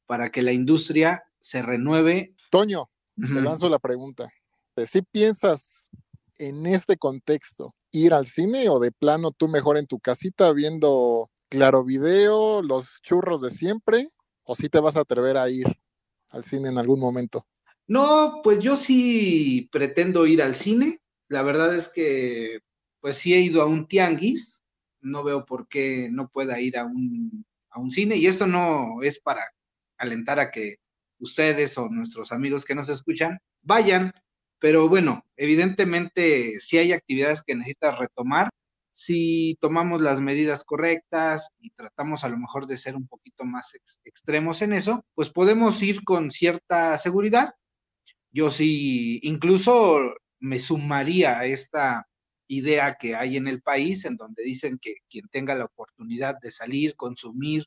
para 0.07 0.31
que 0.31 0.43
la 0.43 0.53
industria 0.53 1.25
se 1.41 1.63
renueve. 1.63 2.37
Toño, 2.49 2.89
te 3.17 3.41
lanzo 3.41 3.69
la 3.69 3.81
pregunta. 3.81 4.31
¿Si 4.87 5.03
piensas 5.03 5.91
en 6.39 6.65
este 6.67 6.97
contexto 6.97 7.75
ir 7.91 8.15
al 8.15 8.27
cine 8.29 8.69
o 8.69 8.79
de 8.79 8.93
plano 8.93 9.33
tú 9.33 9.49
mejor 9.49 9.79
en 9.79 9.89
tu 9.89 9.99
casita 9.99 10.53
viendo 10.53 11.29
claro 11.49 11.83
video, 11.83 12.63
los 12.63 13.03
churros 13.03 13.41
de 13.41 13.51
siempre, 13.51 14.11
o 14.45 14.55
si 14.55 14.69
te 14.69 14.79
vas 14.79 14.97
a 14.97 15.01
atrever 15.01 15.39
a 15.39 15.51
ir 15.51 15.67
al 16.29 16.45
cine 16.45 16.69
en 16.69 16.79
algún 16.79 17.01
momento? 17.01 17.45
No, 17.91 18.41
pues 18.45 18.61
yo 18.61 18.77
sí 18.77 19.69
pretendo 19.73 20.25
ir 20.25 20.43
al 20.43 20.55
cine. 20.55 21.01
La 21.27 21.43
verdad 21.43 21.75
es 21.77 21.89
que, 21.93 22.61
pues 23.01 23.17
sí 23.19 23.35
he 23.35 23.41
ido 23.41 23.63
a 23.63 23.67
un 23.67 23.89
tianguis. 23.89 24.65
No 25.01 25.25
veo 25.25 25.45
por 25.45 25.67
qué 25.67 26.09
no 26.09 26.29
pueda 26.29 26.61
ir 26.61 26.79
a 26.79 26.85
un, 26.85 27.45
a 27.69 27.81
un 27.81 27.91
cine. 27.91 28.15
Y 28.17 28.27
esto 28.29 28.47
no 28.47 29.03
es 29.03 29.19
para 29.21 29.43
alentar 29.99 30.39
a 30.39 30.53
que 30.53 30.77
ustedes 31.19 31.77
o 31.79 31.89
nuestros 31.89 32.31
amigos 32.31 32.65
que 32.65 32.77
nos 32.77 32.89
escuchan 32.89 33.41
vayan. 33.63 34.13
Pero 34.61 34.89
bueno, 34.89 35.25
evidentemente 35.37 36.61
si 36.61 36.79
hay 36.79 36.93
actividades 36.93 37.43
que 37.43 37.57
necesitas 37.57 37.99
retomar. 37.99 38.51
Si 38.93 39.59
tomamos 39.61 40.01
las 40.01 40.21
medidas 40.21 40.63
correctas 40.65 41.49
y 41.59 41.71
tratamos 41.71 42.23
a 42.23 42.29
lo 42.29 42.39
mejor 42.39 42.69
de 42.69 42.79
ser 42.79 42.95
un 42.95 43.09
poquito 43.09 43.45
más 43.45 43.73
extremos 44.05 44.63
en 44.63 44.75
eso, 44.75 45.05
pues 45.15 45.31
podemos 45.31 45.83
ir 45.83 46.05
con 46.05 46.31
cierta 46.31 46.97
seguridad 46.99 47.55
yo 48.33 48.51
sí, 48.51 49.21
incluso 49.23 50.15
me 50.39 50.59
sumaría 50.59 51.39
a 51.39 51.47
esta 51.47 52.07
idea 52.49 52.97
que 52.97 53.15
hay 53.15 53.37
en 53.37 53.47
el 53.49 53.63
país, 53.63 54.05
en 54.05 54.17
donde 54.17 54.43
dicen 54.43 54.79
que 54.81 54.97
quien 55.09 55.29
tenga 55.29 55.55
la 55.55 55.67
oportunidad 55.67 56.37
de 56.41 56.51
salir, 56.51 56.97
consumir, 56.97 57.67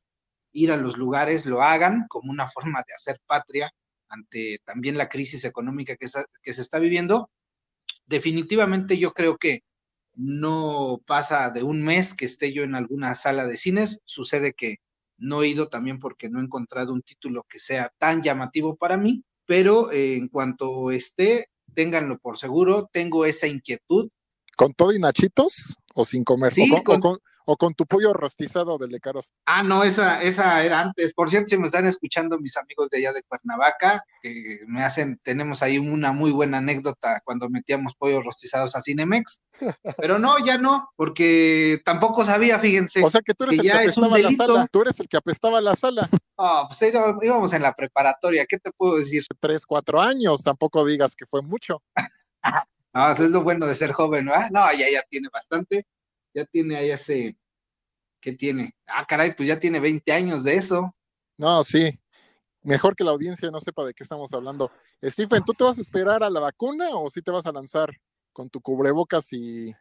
ir 0.52 0.72
a 0.72 0.78
los 0.78 0.98
lugares, 0.98 1.46
lo 1.46 1.62
hagan 1.62 2.06
como 2.10 2.32
una 2.32 2.50
forma 2.50 2.84
de 2.88 2.94
hacer 2.94 3.20
patria 3.26 3.72
ante 4.10 4.60
también 4.66 4.98
la 4.98 5.10
crisis 5.10 5.46
económica 5.46 5.96
que, 5.96 6.08
que 6.44 6.54
se 6.54 6.62
está 6.62 6.80
viviendo. 6.80 7.30
Definitivamente 8.06 8.98
yo 8.98 9.14
creo 9.14 9.38
que 9.38 9.62
no 10.16 11.02
pasa 11.08 11.50
de 11.50 11.64
un 11.64 11.84
mes 11.84 12.14
que 12.14 12.26
esté 12.26 12.54
yo 12.54 12.64
en 12.64 12.76
alguna 12.76 13.16
sala 13.16 13.48
de 13.48 13.58
cines, 13.58 14.02
sucede 14.06 14.54
que 14.54 14.78
no 15.18 15.44
he 15.44 15.48
ido 15.48 15.70
también 15.70 16.00
porque 16.00 16.30
no 16.30 16.40
he 16.40 16.44
encontrado 16.44 16.94
un 16.94 17.02
título 17.02 17.44
que 17.50 17.60
sea 17.60 17.92
tan 17.98 18.22
llamativo 18.22 18.76
para 18.76 18.98
mí, 18.98 19.24
pero 19.46 19.92
eh, 19.92 20.18
en 20.18 20.28
cuanto 20.28 20.92
esté, 20.92 21.48
ténganlo 21.74 22.18
por 22.20 22.38
seguro, 22.38 22.90
tengo 22.92 23.26
esa 23.26 23.48
inquietud. 23.48 24.10
¿Con 24.56 24.74
todo 24.74 24.94
y 24.94 25.00
nachitos 25.00 25.78
o 25.94 26.06
sin 26.06 26.24
comer? 26.24 26.54
Sí, 26.54 26.70
con, 26.84 26.98
o 26.98 27.00
con 27.00 27.20
tu 27.76 27.86
pollo 27.86 28.14
rostizado 28.14 28.78
del 28.78 28.90
de 28.90 29.00
Caros. 29.00 29.34
Ah, 29.46 29.64
no, 29.64 29.84
esa, 29.84 30.22
esa 30.22 30.64
era 30.64 30.82
antes. 30.82 31.14
Por 31.14 31.30
cierto, 31.30 31.50
si 31.50 31.58
me 31.58 31.68
están 31.68 31.86
escuchando 31.86 32.40
mis 32.40 32.58
amigos 32.58 32.90
de 32.90 33.00
allá 33.00 33.14
de 33.14 33.24
Cuernavaca, 33.24 34.04
que 34.22 34.60
me 34.68 34.84
hacen, 34.84 35.20
tenemos 35.24 35.62
ahí 35.62 35.78
una 35.78 36.12
muy 36.12 36.32
buena 36.32 36.60
anécdota 36.60 37.22
cuando 37.24 37.50
metíamos 37.50 37.96
pollos 37.96 38.24
rostizados 38.26 38.76
a 38.76 38.82
Cinemex. 38.82 39.42
Pero 39.98 40.20
no, 40.20 40.44
ya 40.44 40.58
no, 40.58 40.90
porque 40.96 41.82
tampoco 41.86 42.26
sabía, 42.26 42.60
fíjense. 42.60 43.04
O 43.04 43.10
sea 43.10 43.22
que 43.22 43.34
tú 43.34 43.46
eres 43.46 43.60
el 43.60 43.66
que 43.66 43.72
apestaba 43.72 44.18
la 44.18 44.32
sala. 44.32 44.68
Tú 44.72 44.82
eres 44.82 45.00
el 45.00 45.08
que 45.08 45.18
apestaba 45.18 45.62
la 45.62 45.76
sala. 45.76 46.10
Ah, 46.38 46.68
pues 46.68 46.94
íbamos 47.22 47.54
en 47.54 47.62
la 47.62 47.74
preparatoria, 47.74 48.46
¿qué 48.48 48.58
te 48.58 48.72
puedo 48.72 48.98
decir? 48.98 49.24
Tres, 49.40 49.66
cuatro 49.66 50.02
años, 50.02 50.44
tampoco 50.44 50.86
digas 50.86 51.16
que 51.16 51.26
fue 51.26 51.42
mucho. 51.42 51.82
no, 52.94 53.12
eso 53.12 53.24
es 53.26 53.32
lo 53.32 53.44
bueno 53.44 53.68
de 53.68 53.76
ser 53.76 53.92
joven, 53.92 54.26
¿no? 54.26 54.34
No, 54.52 54.72
ya, 54.74 54.90
ya 54.92 55.04
tiene 55.10 55.30
bastante 55.32 55.86
ya 56.34 56.46
tiene 56.46 56.76
ahí 56.76 56.92
ese, 56.92 57.38
¿qué 58.20 58.34
tiene? 58.34 58.74
Ah, 58.88 59.06
caray, 59.06 59.36
pues 59.36 59.48
ya 59.48 59.60
tiene 59.60 59.80
20 59.80 60.12
años 60.12 60.44
de 60.44 60.56
eso. 60.56 60.96
No, 61.38 61.64
sí. 61.64 62.00
Mejor 62.62 62.96
que 62.96 63.04
la 63.04 63.12
audiencia 63.12 63.52
no 63.52 63.60
sepa 63.60 63.86
de 63.86 63.94
qué 63.94 64.04
estamos 64.04 64.34
hablando. 64.34 64.72
Stephen, 65.04 65.44
¿tú 65.44 65.54
te 65.54 65.66
vas 65.66 65.78
a 65.78 65.82
esperar 65.82 66.24
a 66.24 66.30
la 66.30 66.40
vacuna 66.40 66.90
o 66.92 67.10
sí 67.10 67.22
te 67.22 67.32
vas 67.32 67.46
a 67.46 67.52
lanzar 67.52 67.92
con 68.32 68.50
tu 68.50 68.62
cubrebocas 68.62 69.34
y 69.34 69.76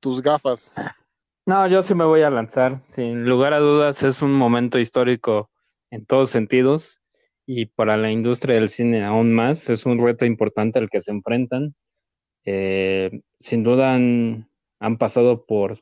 tus 0.00 0.20
gafas? 0.20 0.74
No, 1.46 1.66
yo 1.66 1.80
sí 1.80 1.94
me 1.94 2.04
voy 2.04 2.20
a 2.20 2.30
lanzar. 2.30 2.82
Sin 2.86 3.24
lugar 3.24 3.54
a 3.54 3.58
dudas, 3.58 4.02
es 4.02 4.20
un 4.20 4.32
momento 4.32 4.78
histórico 4.78 5.50
en 5.90 6.04
todos 6.04 6.28
sentidos 6.28 7.00
y 7.46 7.64
para 7.64 7.96
la 7.96 8.12
industria 8.12 8.56
del 8.56 8.68
cine 8.68 9.02
aún 9.02 9.32
más. 9.34 9.70
Es 9.70 9.86
un 9.86 9.98
reto 9.98 10.26
importante 10.26 10.78
al 10.78 10.90
que 10.90 11.00
se 11.00 11.12
enfrentan. 11.12 11.74
Eh, 12.44 13.22
sin 13.38 13.62
duda 13.62 13.94
han, 13.94 14.50
han 14.78 14.98
pasado 14.98 15.46
por 15.46 15.80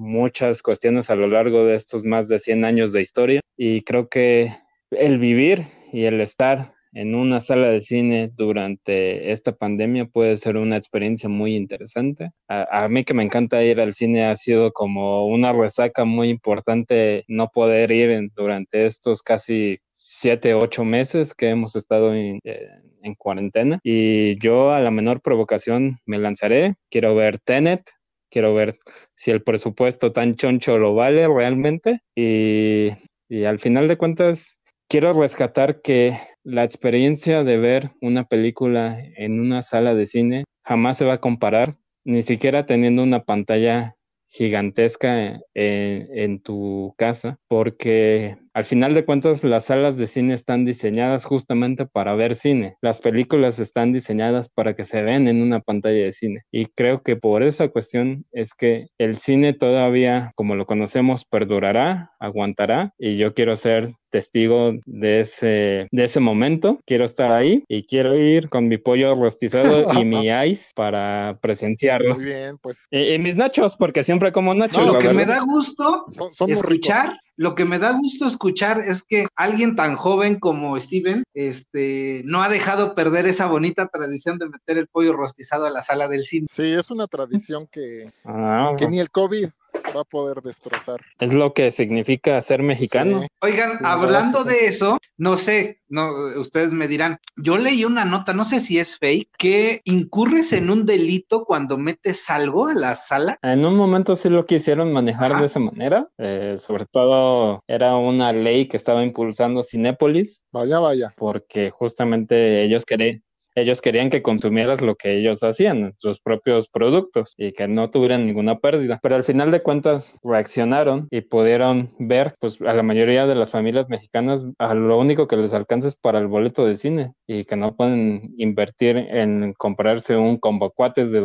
muchas 0.00 0.62
cuestiones 0.62 1.10
a 1.10 1.14
lo 1.14 1.28
largo 1.28 1.66
de 1.66 1.74
estos 1.74 2.04
más 2.04 2.26
de 2.26 2.38
100 2.38 2.64
años 2.64 2.92
de 2.92 3.02
historia 3.02 3.40
y 3.56 3.82
creo 3.82 4.08
que 4.08 4.52
el 4.90 5.18
vivir 5.18 5.66
y 5.92 6.04
el 6.04 6.20
estar 6.20 6.72
en 6.92 7.14
una 7.14 7.40
sala 7.40 7.68
de 7.68 7.82
cine 7.82 8.32
durante 8.34 9.30
esta 9.30 9.52
pandemia 9.52 10.06
puede 10.06 10.36
ser 10.38 10.56
una 10.56 10.76
experiencia 10.76 11.28
muy 11.28 11.54
interesante. 11.54 12.30
A, 12.48 12.88
mí 12.88 13.04
que 13.04 13.14
me 13.14 13.22
encanta 13.22 13.62
ir 13.62 13.80
al 13.80 13.94
cine 13.94 14.24
ha 14.24 14.34
sido 14.36 14.72
como 14.72 15.26
una 15.26 15.52
resaca 15.52 16.04
muy 16.04 16.30
importante 16.30 17.24
no 17.28 17.48
poder 17.48 17.92
ir 17.92 18.30
durante 18.34 18.86
estos 18.86 19.22
casi 19.22 19.78
siete, 19.90 20.54
ocho 20.54 20.84
meses 20.84 21.34
que 21.34 21.50
hemos 21.50 21.76
estado 21.76 22.12
en, 22.14 22.40
en 22.42 23.14
cuarentena 23.14 23.78
y 23.84 24.38
yo 24.40 24.72
a 24.72 24.80
la 24.80 24.90
menor 24.90 25.20
provocación 25.20 25.98
me 26.06 26.18
lanzaré. 26.18 26.74
Quiero 26.90 27.14
ver 27.14 27.38
Tenet, 27.38 27.82
quiero 28.30 28.54
ver 28.54 28.78
si 29.14 29.30
el 29.30 29.42
presupuesto 29.42 30.12
tan 30.12 30.34
choncho 30.34 30.78
lo 30.78 30.94
vale 30.94 31.26
realmente. 31.28 32.00
Y, 32.14 32.90
y 33.28 33.44
al 33.44 33.58
final 33.58 33.88
de 33.88 33.96
cuentas 33.96 34.58
quiero 34.88 35.12
rescatar 35.12 35.80
que 35.82 36.18
la 36.42 36.64
experiencia 36.64 37.44
de 37.44 37.58
ver 37.58 37.90
una 38.00 38.24
película 38.24 38.98
en 39.16 39.40
una 39.40 39.62
sala 39.62 39.94
de 39.94 40.06
cine 40.06 40.44
jamás 40.64 40.98
se 40.98 41.04
va 41.04 41.14
a 41.14 41.20
comparar, 41.20 41.76
ni 42.04 42.22
siquiera 42.22 42.66
teniendo 42.66 43.02
una 43.02 43.24
pantalla 43.24 43.96
gigantesca 44.30 45.40
en, 45.54 46.08
en, 46.14 46.40
tu 46.40 46.94
casa, 46.96 47.38
porque 47.48 48.36
al 48.54 48.64
final 48.64 48.94
de 48.94 49.04
cuentas 49.04 49.44
las 49.44 49.66
salas 49.66 49.96
de 49.96 50.06
cine 50.06 50.34
están 50.34 50.64
diseñadas 50.64 51.24
justamente 51.24 51.86
para 51.86 52.14
ver 52.14 52.34
cine. 52.34 52.76
Las 52.80 53.00
películas 53.00 53.58
están 53.58 53.92
diseñadas 53.92 54.48
para 54.48 54.74
que 54.74 54.84
se 54.84 55.02
vean 55.02 55.28
en 55.28 55.42
una 55.42 55.60
pantalla 55.60 56.04
de 56.04 56.12
cine. 56.12 56.42
Y 56.50 56.66
creo 56.66 57.02
que 57.02 57.16
por 57.16 57.42
esa 57.42 57.68
cuestión 57.68 58.24
es 58.32 58.54
que 58.54 58.86
el 58.98 59.16
cine 59.16 59.52
todavía, 59.52 60.32
como 60.36 60.54
lo 60.54 60.66
conocemos, 60.66 61.24
perdurará, 61.24 62.12
aguantará. 62.18 62.94
Y 62.98 63.16
yo 63.16 63.34
quiero 63.34 63.56
ser 63.56 63.94
testigo 64.10 64.72
de 64.86 65.20
ese, 65.20 65.88
de 65.90 66.04
ese 66.04 66.20
momento. 66.20 66.80
Quiero 66.86 67.04
estar 67.04 67.32
ahí 67.32 67.64
y 67.68 67.84
quiero 67.84 68.16
ir 68.16 68.48
con 68.48 68.68
mi 68.68 68.78
pollo 68.78 69.14
rostizado 69.14 69.92
y 69.98 70.04
mi 70.04 70.28
ice 70.46 70.72
para 70.74 71.38
presenciarlo. 71.40 72.16
Muy 72.16 72.24
bien, 72.24 72.58
pues. 72.58 72.86
Y, 72.90 73.14
y 73.14 73.18
mis 73.18 73.36
nachos, 73.36 73.76
porque 73.76 74.02
siempre 74.02 74.32
como 74.32 74.54
nachos. 74.54 74.86
No, 74.86 74.92
lo 74.92 74.98
que 74.98 75.12
me 75.12 75.24
da 75.24 75.40
gusto 75.40 76.02
son, 76.04 76.34
son 76.34 76.50
escuchar 76.50 77.18
lo 77.40 77.54
que 77.54 77.64
me 77.64 77.78
da 77.78 77.92
gusto 77.92 78.26
escuchar 78.26 78.80
es 78.80 79.02
que 79.02 79.26
alguien 79.34 79.74
tan 79.74 79.96
joven 79.96 80.38
como 80.38 80.78
Steven 80.78 81.24
este, 81.32 82.20
no 82.26 82.42
ha 82.42 82.50
dejado 82.50 82.94
perder 82.94 83.26
esa 83.26 83.46
bonita 83.46 83.86
tradición 83.86 84.36
de 84.36 84.50
meter 84.50 84.76
el 84.76 84.88
pollo 84.88 85.14
rostizado 85.14 85.64
a 85.64 85.70
la 85.70 85.80
sala 85.80 86.06
del 86.06 86.26
cine. 86.26 86.48
Sí, 86.50 86.64
es 86.64 86.90
una 86.90 87.06
tradición 87.06 87.66
que, 87.66 88.12
Ah, 88.26 88.74
que 88.76 88.88
ni 88.88 89.00
el 89.00 89.10
COVID 89.10 89.48
va 89.94 90.02
a 90.02 90.04
poder 90.04 90.42
destrozar. 90.42 91.00
es 91.18 91.32
lo 91.32 91.52
que 91.52 91.70
significa 91.70 92.40
ser 92.42 92.62
mexicano. 92.62 93.20
Sí. 93.22 93.26
Oigan, 93.42 93.70
Sí, 93.72 93.78
hablando 93.82 94.44
de 94.44 94.66
eso, 94.66 94.98
no 95.16 95.36
sé, 95.36 95.80
no, 95.88 96.10
ustedes 96.38 96.72
me 96.72 96.88
dirán, 96.88 97.18
yo 97.36 97.56
leí 97.58 97.84
una 97.84 98.04
nota, 98.04 98.32
no 98.32 98.44
sé 98.44 98.60
si 98.60 98.78
es 98.78 98.98
fake, 98.98 99.30
que 99.38 99.80
incurres 99.84 100.52
en 100.52 100.70
un 100.70 100.86
delito 100.86 101.44
cuando 101.44 101.78
metes 101.78 102.28
algo 102.30 102.68
a 102.68 102.74
la 102.74 102.94
sala. 102.96 103.38
En 103.42 103.64
un 103.64 103.76
momento 103.76 104.16
sí 104.16 104.28
lo 104.28 104.46
quisieron 104.46 104.92
manejar 104.92 105.32
Ajá. 105.32 105.40
de 105.40 105.46
esa 105.46 105.60
manera, 105.60 106.08
eh, 106.18 106.54
sobre 106.58 106.86
todo 106.86 107.62
era 107.66 107.96
una 107.96 108.32
ley 108.32 108.68
que 108.68 108.76
estaba 108.76 109.02
impulsando 109.04 109.62
Cinépolis 109.62 110.44
Vaya, 110.52 110.78
vaya. 110.78 111.12
porque 111.16 111.70
justamente 111.70 112.64
ellos 112.64 112.84
querían, 112.84 113.22
ellos 113.60 113.80
querían 113.80 114.10
que 114.10 114.22
consumieras 114.22 114.80
lo 114.80 114.96
que 114.96 115.18
ellos 115.18 115.42
hacían, 115.42 115.94
sus 115.98 116.20
propios 116.20 116.68
productos 116.68 117.34
y 117.36 117.52
que 117.52 117.68
no 117.68 117.90
tuvieran 117.90 118.26
ninguna 118.26 118.58
pérdida. 118.58 118.98
Pero 119.02 119.16
al 119.16 119.24
final 119.24 119.50
de 119.50 119.62
cuentas 119.62 120.18
reaccionaron 120.22 121.08
y 121.10 121.22
pudieron 121.22 121.94
ver, 121.98 122.34
pues 122.40 122.60
a 122.60 122.74
la 122.74 122.82
mayoría 122.82 123.26
de 123.26 123.34
las 123.34 123.50
familias 123.50 123.88
mexicanas, 123.88 124.46
a 124.58 124.74
lo 124.74 124.98
único 124.98 125.26
que 125.26 125.36
les 125.36 125.54
alcanza 125.54 125.88
es 125.88 125.96
para 125.96 126.18
el 126.18 126.26
boleto 126.26 126.66
de 126.66 126.76
cine 126.76 127.12
y 127.26 127.44
que 127.44 127.56
no 127.56 127.76
pueden 127.76 128.34
invertir 128.38 128.96
en 128.96 129.54
comprarse 129.54 130.16
un 130.16 130.38
combo 130.38 130.70
cuates 130.70 131.10
de 131.10 131.20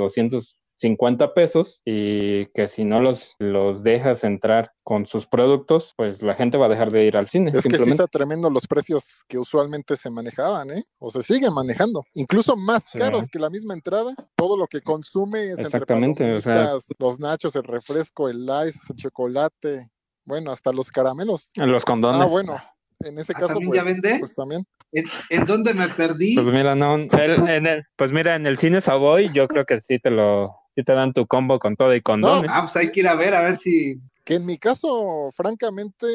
250 0.80 1.34
pesos 1.34 1.82
y 1.86 2.48
que 2.48 2.68
si 2.68 2.84
no 2.84 3.00
los, 3.02 3.36
los 3.40 3.82
dejas 3.84 4.24
entrar 4.24 4.72
con 4.84 5.06
sus 5.06 5.26
productos, 5.26 5.94
pues 5.96 6.22
la 6.22 6.36
gente 6.36 6.58
va 6.58 6.66
a 6.66 6.70
dejar 6.70 6.92
de 6.92 7.06
ir 7.06 7.16
al 7.18 7.28
cine. 7.28 7.50
Es 7.50 7.56
que 7.56 7.62
sí 7.62 7.64
simplemente. 7.70 7.92
está 8.04 8.08
tremendo 8.08 8.50
los 8.50 8.68
precios 8.68 9.24
que 9.28 9.38
usualmente 9.38 9.96
se 9.96 10.10
manejaban, 10.10 10.72
¿eh? 10.72 10.84
O 11.00 11.10
se 11.10 11.24
siguen 11.24 11.54
manejando. 11.54 12.04
Incluso 12.14 12.56
más 12.56 12.84
Sí. 12.86 13.00
caros 13.00 13.28
que 13.30 13.40
la 13.40 13.50
misma 13.50 13.74
entrada. 13.74 14.14
Todo 14.36 14.58
lo 14.58 14.68
que 14.68 14.82
consume 14.82 15.44
es 15.46 15.50
entre 15.52 15.64
Exactamente, 15.64 16.34
o 16.34 16.42
sea- 16.42 16.74
los 17.00 17.20
nachos, 17.20 17.56
el 17.56 17.64
refresco, 17.64 18.30
el 18.30 18.44
ice, 18.68 18.80
el 18.90 18.96
chocolate, 18.98 19.90
bueno, 20.26 20.52
hasta 20.52 20.72
los 20.72 20.92
caramelos. 20.92 21.52
Los 21.56 21.86
condones. 21.86 22.22
Ah, 22.22 22.26
bueno, 22.26 22.58
en 23.00 23.18
ese 23.18 23.34
Ah, 23.36 23.40
caso, 23.40 23.54
¿también 23.54 23.70
pues, 23.70 23.80
ya 23.80 23.84
vende? 23.86 24.18
pues 24.20 24.36
también. 24.36 24.66
¿En, 24.92 25.06
en 25.30 25.46
dónde 25.46 25.74
me 25.74 25.88
perdí? 25.90 26.36
Pues 26.36 26.48
mira, 26.48 26.76
no, 26.76 26.96
el- 26.96 27.50
en 27.50 27.66
el- 27.68 27.84
pues 27.96 28.12
mira, 28.12 28.36
en 28.36 28.46
el 28.46 28.58
cine 28.58 28.82
Savoy 28.82 29.30
yo 29.34 29.48
creo 29.48 29.66
que 29.66 29.82
sí 29.82 30.00
te 30.00 30.10
lo, 30.12 30.56
sí 30.76 30.84
te 30.84 30.94
dan 30.94 31.14
tu 31.14 31.26
combo 31.26 31.58
con 31.58 31.76
todo 31.76 31.96
y 31.96 32.02
condones. 32.02 32.52
Ah, 32.54 32.62
pues 32.62 32.76
hay 32.76 32.92
que 32.92 33.00
ir 33.00 33.08
a 33.08 33.16
ver, 33.16 33.34
a 33.34 33.42
ver 33.42 33.58
si. 33.58 34.00
Que 34.24 34.36
en 34.36 34.46
mi 34.46 34.58
caso, 34.58 35.32
francamente, 35.36 36.08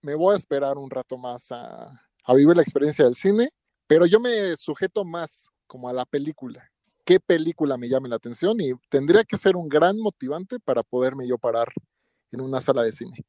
me 0.00 0.14
voy 0.14 0.34
a 0.34 0.38
esperar 0.38 0.78
un 0.78 0.90
rato 0.90 1.18
más 1.18 1.52
a, 1.52 1.90
a 2.24 2.34
vivir 2.34 2.56
la 2.56 2.62
experiencia 2.62 3.04
del 3.04 3.14
cine, 3.14 3.48
pero 3.86 4.06
yo 4.06 4.18
me 4.20 4.56
sujeto 4.56 5.04
más 5.04 5.48
como 5.66 5.88
a 5.88 5.92
la 5.92 6.06
película. 6.06 6.70
¿Qué 7.04 7.18
película 7.20 7.76
me 7.76 7.88
llame 7.88 8.08
la 8.08 8.16
atención? 8.16 8.60
Y 8.60 8.72
tendría 8.88 9.24
que 9.24 9.36
ser 9.36 9.56
un 9.56 9.68
gran 9.68 9.98
motivante 9.98 10.58
para 10.60 10.82
poderme 10.82 11.26
yo 11.26 11.36
parar 11.36 11.68
en 12.30 12.40
una 12.40 12.60
sala 12.60 12.82
de 12.82 12.92
cine. 12.92 13.24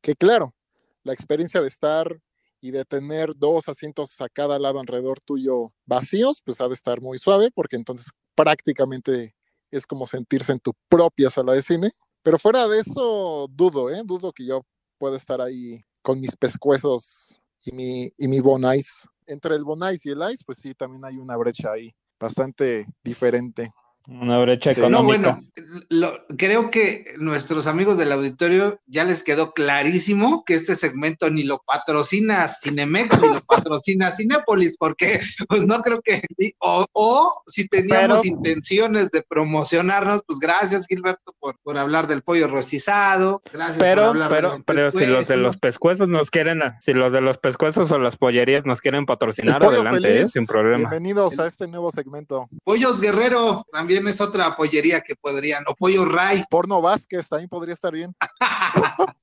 Que 0.00 0.14
claro, 0.14 0.54
la 1.02 1.12
experiencia 1.12 1.60
de 1.60 1.68
estar 1.68 2.20
y 2.60 2.70
de 2.70 2.84
tener 2.84 3.34
dos 3.36 3.68
asientos 3.68 4.20
a 4.20 4.28
cada 4.28 4.58
lado 4.58 4.80
alrededor 4.80 5.20
tuyo 5.20 5.72
vacíos, 5.84 6.40
pues 6.44 6.60
ha 6.60 6.68
de 6.68 6.74
estar 6.74 7.00
muy 7.00 7.18
suave, 7.18 7.50
porque 7.52 7.76
entonces 7.76 8.10
prácticamente 8.34 9.34
es 9.70 9.86
como 9.86 10.06
sentirse 10.06 10.52
en 10.52 10.60
tu 10.60 10.72
propia 10.88 11.30
sala 11.30 11.52
de 11.52 11.62
cine. 11.62 11.90
Pero 12.22 12.38
fuera 12.38 12.66
de 12.66 12.80
eso, 12.80 13.46
dudo, 13.50 13.90
¿eh? 13.90 14.02
Dudo 14.04 14.32
que 14.32 14.46
yo 14.46 14.64
pueda 14.98 15.16
estar 15.16 15.40
ahí 15.40 15.84
con 16.02 16.20
mis 16.20 16.36
pescuezos 16.36 17.40
y 17.62 17.72
mi, 17.72 18.12
y 18.16 18.28
mi 18.28 18.40
Bon 18.40 18.62
Ice. 18.74 19.06
Entre 19.26 19.54
el 19.54 19.64
Bon 19.64 19.80
Ice 19.92 20.08
y 20.08 20.12
el 20.12 20.22
Ice, 20.32 20.44
pues 20.44 20.58
sí, 20.58 20.74
también 20.74 21.04
hay 21.04 21.18
una 21.18 21.36
brecha 21.36 21.72
ahí 21.72 21.94
bastante 22.18 22.86
diferente. 23.02 23.72
Una 24.08 24.38
brecha 24.38 24.72
Sí. 24.72 24.80
No, 24.80 24.86
económica. 24.86 25.40
bueno, 25.54 25.84
lo- 25.88 26.26
creo 26.36 26.70
que 26.70 27.14
nuestros 27.18 27.66
amigos 27.66 27.98
del 27.98 28.12
auditorio 28.12 28.78
ya 28.86 29.04
les 29.04 29.22
quedó 29.24 29.52
clarísimo 29.52 30.44
que 30.44 30.54
este 30.54 30.76
segmento 30.76 31.28
ni 31.30 31.42
lo 31.42 31.58
patrocina 31.66 32.46
Cinemex 32.48 33.20
ni 33.20 33.28
lo 33.28 33.40
patrocina 33.40 34.12
Cinépolis, 34.12 34.76
porque 34.76 35.20
pues 35.48 35.66
no 35.66 35.82
creo 35.82 36.00
que, 36.02 36.22
o, 36.60 36.86
o 36.92 37.42
si 37.48 37.66
teníamos 37.68 38.20
Pero- 38.22 38.36
intenciones 38.36 39.10
de 39.10 39.22
promocionarnos, 39.22 40.22
pues 40.26 40.38
gracias 40.38 40.86
Gilberto 40.86 41.34
por, 41.40 41.58
por 41.62 41.76
hablar 41.76 42.06
del 42.06 42.22
pollo 42.22 42.46
rostizado, 42.48 43.42
gracias 43.52 43.76
por 43.78 43.84
Pero, 43.86 44.12
de 44.12 44.28
pero, 44.28 44.48
los 44.52 44.62
pero 44.64 44.90
si 44.92 45.06
los 45.06 45.26
de 45.28 45.36
los 45.36 45.56
pescuezos. 45.58 46.08
nos 46.08 46.30
quieren, 46.30 46.60
si 46.80 46.92
los 46.92 47.12
de 47.12 47.20
los 47.20 47.38
pescuezos 47.38 47.90
o 47.90 47.98
las 47.98 48.16
pollerías 48.16 48.64
nos 48.64 48.80
quieren 48.80 49.04
patrocinar, 49.06 49.64
adelante, 49.64 50.00
feliz, 50.00 50.20
¿eh? 50.22 50.28
sin 50.28 50.46
problema. 50.46 50.90
Bienvenidos 50.90 51.38
a 51.38 51.46
este 51.46 51.66
nuevo 51.66 51.90
segmento. 51.90 52.48
Pollos 52.64 53.00
Guerrero 53.00 53.66
también 53.72 53.95
es 54.06 54.20
otra 54.20 54.54
pollería 54.56 55.00
que 55.00 55.16
podrían, 55.16 55.64
o 55.66 55.74
Pollo 55.74 56.04
Ray, 56.04 56.44
Porno 56.50 56.80
Vázquez 56.80 57.28
también 57.28 57.48
podría 57.48 57.74
estar 57.74 57.92
bien. 57.92 58.14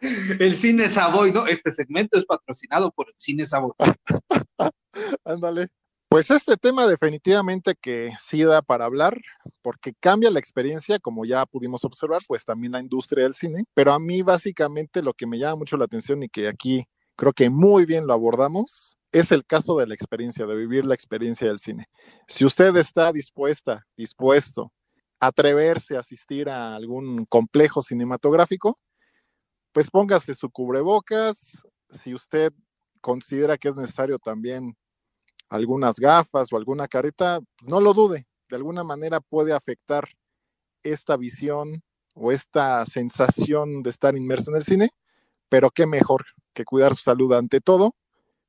el 0.00 0.56
Cine 0.56 0.88
Savoy, 0.90 1.32
¿no? 1.32 1.46
Este 1.46 1.72
segmento 1.72 2.18
es 2.18 2.24
patrocinado 2.24 2.90
por 2.90 3.08
el 3.08 3.14
Cine 3.16 3.46
Savoy. 3.46 3.72
Ándale. 5.24 5.68
Pues 6.08 6.32
este 6.32 6.56
tema 6.56 6.88
definitivamente 6.88 7.76
que 7.80 8.12
sí 8.20 8.42
da 8.42 8.62
para 8.62 8.84
hablar, 8.84 9.20
porque 9.62 9.94
cambia 9.94 10.32
la 10.32 10.40
experiencia, 10.40 10.98
como 10.98 11.24
ya 11.24 11.46
pudimos 11.46 11.84
observar, 11.84 12.20
pues 12.26 12.44
también 12.44 12.72
la 12.72 12.80
industria 12.80 13.22
del 13.22 13.34
cine. 13.34 13.64
Pero 13.74 13.92
a 13.92 14.00
mí 14.00 14.22
básicamente 14.22 15.02
lo 15.02 15.14
que 15.14 15.28
me 15.28 15.38
llama 15.38 15.56
mucho 15.56 15.76
la 15.76 15.84
atención 15.84 16.24
y 16.24 16.28
que 16.28 16.48
aquí 16.48 16.84
creo 17.20 17.34
que 17.34 17.50
muy 17.50 17.84
bien 17.84 18.06
lo 18.06 18.14
abordamos, 18.14 18.96
es 19.12 19.30
el 19.30 19.44
caso 19.44 19.76
de 19.76 19.86
la 19.86 19.92
experiencia, 19.92 20.46
de 20.46 20.56
vivir 20.56 20.86
la 20.86 20.94
experiencia 20.94 21.46
del 21.48 21.58
cine. 21.58 21.86
Si 22.26 22.46
usted 22.46 22.74
está 22.76 23.12
dispuesta, 23.12 23.86
dispuesto 23.94 24.72
a 25.20 25.26
atreverse 25.26 25.96
a 25.98 26.00
asistir 26.00 26.48
a 26.48 26.74
algún 26.74 27.26
complejo 27.26 27.82
cinematográfico, 27.82 28.78
pues 29.72 29.90
póngase 29.90 30.32
su 30.32 30.48
cubrebocas. 30.48 31.62
Si 31.90 32.14
usted 32.14 32.54
considera 33.02 33.58
que 33.58 33.68
es 33.68 33.76
necesario 33.76 34.18
también 34.18 34.74
algunas 35.50 35.96
gafas 35.96 36.50
o 36.50 36.56
alguna 36.56 36.88
careta, 36.88 37.40
pues 37.58 37.68
no 37.68 37.82
lo 37.82 37.92
dude, 37.92 38.26
de 38.48 38.56
alguna 38.56 38.82
manera 38.82 39.20
puede 39.20 39.52
afectar 39.52 40.08
esta 40.82 41.18
visión 41.18 41.82
o 42.14 42.32
esta 42.32 42.86
sensación 42.86 43.82
de 43.82 43.90
estar 43.90 44.16
inmerso 44.16 44.52
en 44.52 44.56
el 44.56 44.64
cine, 44.64 44.88
pero 45.50 45.70
qué 45.70 45.84
mejor 45.84 46.24
cuidar 46.64 46.94
su 46.94 47.02
salud 47.02 47.32
ante 47.32 47.60
todo. 47.60 47.94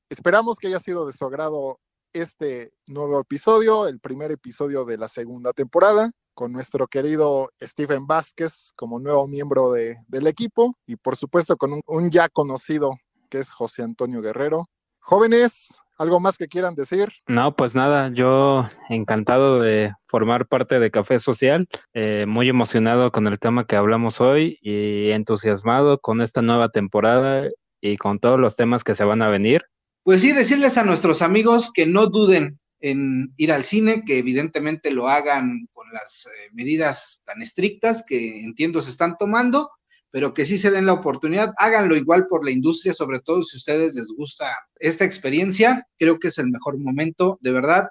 Esperamos 0.09 0.57
que 0.57 0.67
haya 0.67 0.79
sido 0.79 1.05
de 1.05 1.13
su 1.13 1.25
agrado 1.25 1.79
este 2.13 2.73
nuevo 2.87 3.19
episodio, 3.21 3.87
el 3.87 3.99
primer 3.99 4.31
episodio 4.31 4.83
de 4.85 4.97
la 4.97 5.07
segunda 5.07 5.53
temporada, 5.53 6.11
con 6.33 6.51
nuestro 6.51 6.87
querido 6.87 7.51
Steven 7.61 8.07
Vázquez 8.07 8.73
como 8.75 8.99
nuevo 8.99 9.27
miembro 9.27 9.71
de, 9.71 9.97
del 10.07 10.27
equipo 10.27 10.75
y 10.85 10.95
por 10.95 11.15
supuesto 11.15 11.55
con 11.57 11.73
un, 11.73 11.81
un 11.85 12.09
ya 12.09 12.29
conocido 12.29 12.95
que 13.29 13.39
es 13.39 13.51
José 13.51 13.83
Antonio 13.83 14.21
Guerrero. 14.21 14.67
Jóvenes, 14.99 15.79
¿algo 15.97 16.19
más 16.19 16.37
que 16.37 16.47
quieran 16.47 16.75
decir? 16.75 17.09
No, 17.27 17.55
pues 17.55 17.75
nada, 17.75 18.09
yo 18.11 18.67
encantado 18.89 19.59
de 19.61 19.93
formar 20.05 20.47
parte 20.47 20.79
de 20.79 20.91
Café 20.91 21.19
Social, 21.19 21.67
eh, 21.93 22.25
muy 22.27 22.49
emocionado 22.49 23.11
con 23.11 23.27
el 23.27 23.39
tema 23.39 23.65
que 23.65 23.75
hablamos 23.75 24.19
hoy 24.19 24.57
y 24.61 25.11
entusiasmado 25.11 25.99
con 25.99 26.21
esta 26.21 26.41
nueva 26.41 26.69
temporada 26.69 27.47
y 27.81 27.97
con 27.97 28.19
todos 28.19 28.39
los 28.39 28.55
temas 28.55 28.83
que 28.83 28.95
se 28.95 29.03
van 29.03 29.21
a 29.21 29.29
venir. 29.29 29.63
Pues 30.03 30.21
sí, 30.21 30.31
decirles 30.31 30.77
a 30.77 30.83
nuestros 30.83 31.21
amigos 31.21 31.71
que 31.73 31.85
no 31.85 32.07
duden 32.07 32.59
en 32.79 33.33
ir 33.37 33.51
al 33.51 33.63
cine, 33.63 34.03
que 34.05 34.17
evidentemente 34.17 34.91
lo 34.91 35.07
hagan 35.07 35.67
con 35.73 35.87
las 35.91 36.25
eh, 36.25 36.49
medidas 36.53 37.21
tan 37.25 37.41
estrictas 37.41 38.03
que 38.07 38.43
entiendo 38.43 38.81
se 38.81 38.89
están 38.89 39.17
tomando, 39.17 39.69
pero 40.09 40.33
que 40.33 40.45
sí 40.45 40.57
se 40.57 40.71
den 40.71 40.85
la 40.85 40.93
oportunidad, 40.93 41.53
háganlo 41.57 41.95
igual 41.95 42.27
por 42.27 42.43
la 42.43 42.51
industria, 42.51 42.93
sobre 42.93 43.19
todo 43.19 43.43
si 43.43 43.55
a 43.55 43.59
ustedes 43.59 43.95
les 43.95 44.07
gusta 44.07 44.51
esta 44.75 45.05
experiencia, 45.05 45.87
creo 45.97 46.19
que 46.19 46.29
es 46.29 46.37
el 46.37 46.49
mejor 46.49 46.77
momento, 46.77 47.37
de 47.41 47.51
verdad. 47.51 47.87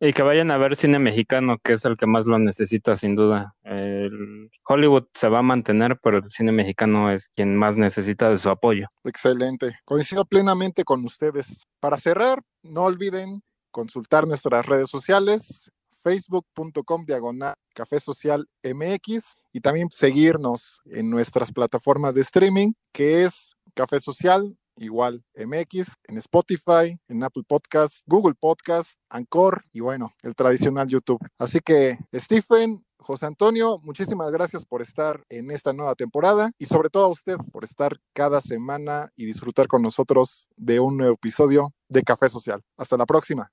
Y 0.00 0.12
que 0.12 0.22
vayan 0.22 0.50
a 0.50 0.58
ver 0.58 0.76
cine 0.76 0.98
mexicano, 0.98 1.58
que 1.62 1.72
es 1.72 1.84
el 1.84 1.96
que 1.96 2.06
más 2.06 2.26
lo 2.26 2.38
necesita, 2.38 2.94
sin 2.94 3.16
duda. 3.16 3.54
El 3.64 4.48
Hollywood 4.64 5.06
se 5.12 5.28
va 5.28 5.40
a 5.40 5.42
mantener, 5.42 5.98
pero 6.00 6.18
el 6.18 6.30
cine 6.30 6.52
mexicano 6.52 7.10
es 7.10 7.28
quien 7.28 7.56
más 7.56 7.76
necesita 7.76 8.30
de 8.30 8.38
su 8.38 8.48
apoyo. 8.48 8.86
Excelente. 9.04 9.78
Coincido 9.84 10.24
plenamente 10.24 10.84
con 10.84 11.04
ustedes. 11.04 11.66
Para 11.80 11.96
cerrar, 11.96 12.40
no 12.62 12.84
olviden 12.84 13.42
consultar 13.72 14.26
nuestras 14.26 14.66
redes 14.66 14.88
sociales, 14.88 15.70
facebook.com 16.02 17.04
diagonal 17.04 17.54
café 17.74 18.00
social 18.00 18.48
MX 18.64 19.36
y 19.52 19.60
también 19.60 19.88
seguirnos 19.90 20.80
en 20.86 21.10
nuestras 21.10 21.52
plataformas 21.52 22.14
de 22.14 22.22
streaming, 22.22 22.72
que 22.92 23.22
es 23.22 23.54
Café 23.74 24.00
Social, 24.00 24.56
igual 24.78 25.24
MX, 25.36 25.92
en 26.04 26.18
Spotify, 26.18 26.98
en 27.08 27.22
Apple 27.22 27.44
Podcast, 27.46 28.02
Google 28.06 28.34
Podcast, 28.38 28.98
Anchor 29.10 29.64
y 29.72 29.80
bueno, 29.80 30.12
el 30.22 30.34
tradicional 30.34 30.88
YouTube. 30.88 31.20
Así 31.38 31.60
que, 31.60 31.98
Stephen, 32.14 32.84
José 32.98 33.26
Antonio, 33.26 33.78
muchísimas 33.82 34.30
gracias 34.30 34.64
por 34.64 34.82
estar 34.82 35.24
en 35.28 35.50
esta 35.50 35.72
nueva 35.72 35.94
temporada 35.94 36.50
y 36.58 36.66
sobre 36.66 36.90
todo 36.90 37.04
a 37.04 37.08
usted 37.08 37.36
por 37.52 37.64
estar 37.64 37.98
cada 38.12 38.40
semana 38.40 39.10
y 39.16 39.24
disfrutar 39.24 39.66
con 39.66 39.82
nosotros 39.82 40.48
de 40.56 40.80
un 40.80 40.96
nuevo 40.96 41.14
episodio 41.14 41.72
de 41.88 42.02
Café 42.02 42.28
Social. 42.28 42.62
Hasta 42.76 42.96
la 42.96 43.06
próxima. 43.06 43.50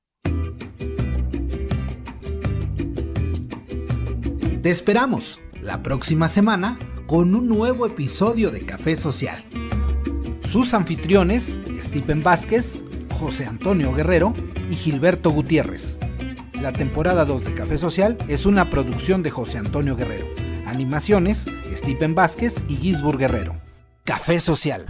Te 4.61 4.69
esperamos 4.71 5.39
la 5.61 5.83
próxima 5.83 6.27
semana 6.27 6.77
con 7.07 7.35
un 7.35 7.47
nuevo 7.47 7.85
episodio 7.85 8.49
de 8.49 8.65
Café 8.65 8.95
Social. 8.95 9.45
Sus 10.55 10.73
anfitriones, 10.73 11.59
Stephen 11.81 12.23
Vázquez, 12.23 12.85
José 13.19 13.45
Antonio 13.45 13.93
Guerrero 13.93 14.33
y 14.69 14.75
Gilberto 14.75 15.29
Gutiérrez. 15.29 15.99
La 16.61 16.71
temporada 16.71 17.25
2 17.25 17.43
de 17.43 17.53
Café 17.53 17.77
Social 17.77 18.17
es 18.29 18.45
una 18.45 18.69
producción 18.69 19.21
de 19.21 19.31
José 19.31 19.57
Antonio 19.57 19.97
Guerrero. 19.97 20.25
Animaciones, 20.65 21.47
Stephen 21.73 22.15
Vázquez 22.15 22.63
y 22.69 22.77
Gisburg 22.77 23.19
Guerrero. 23.19 23.57
Café 24.05 24.39
Social. 24.39 24.85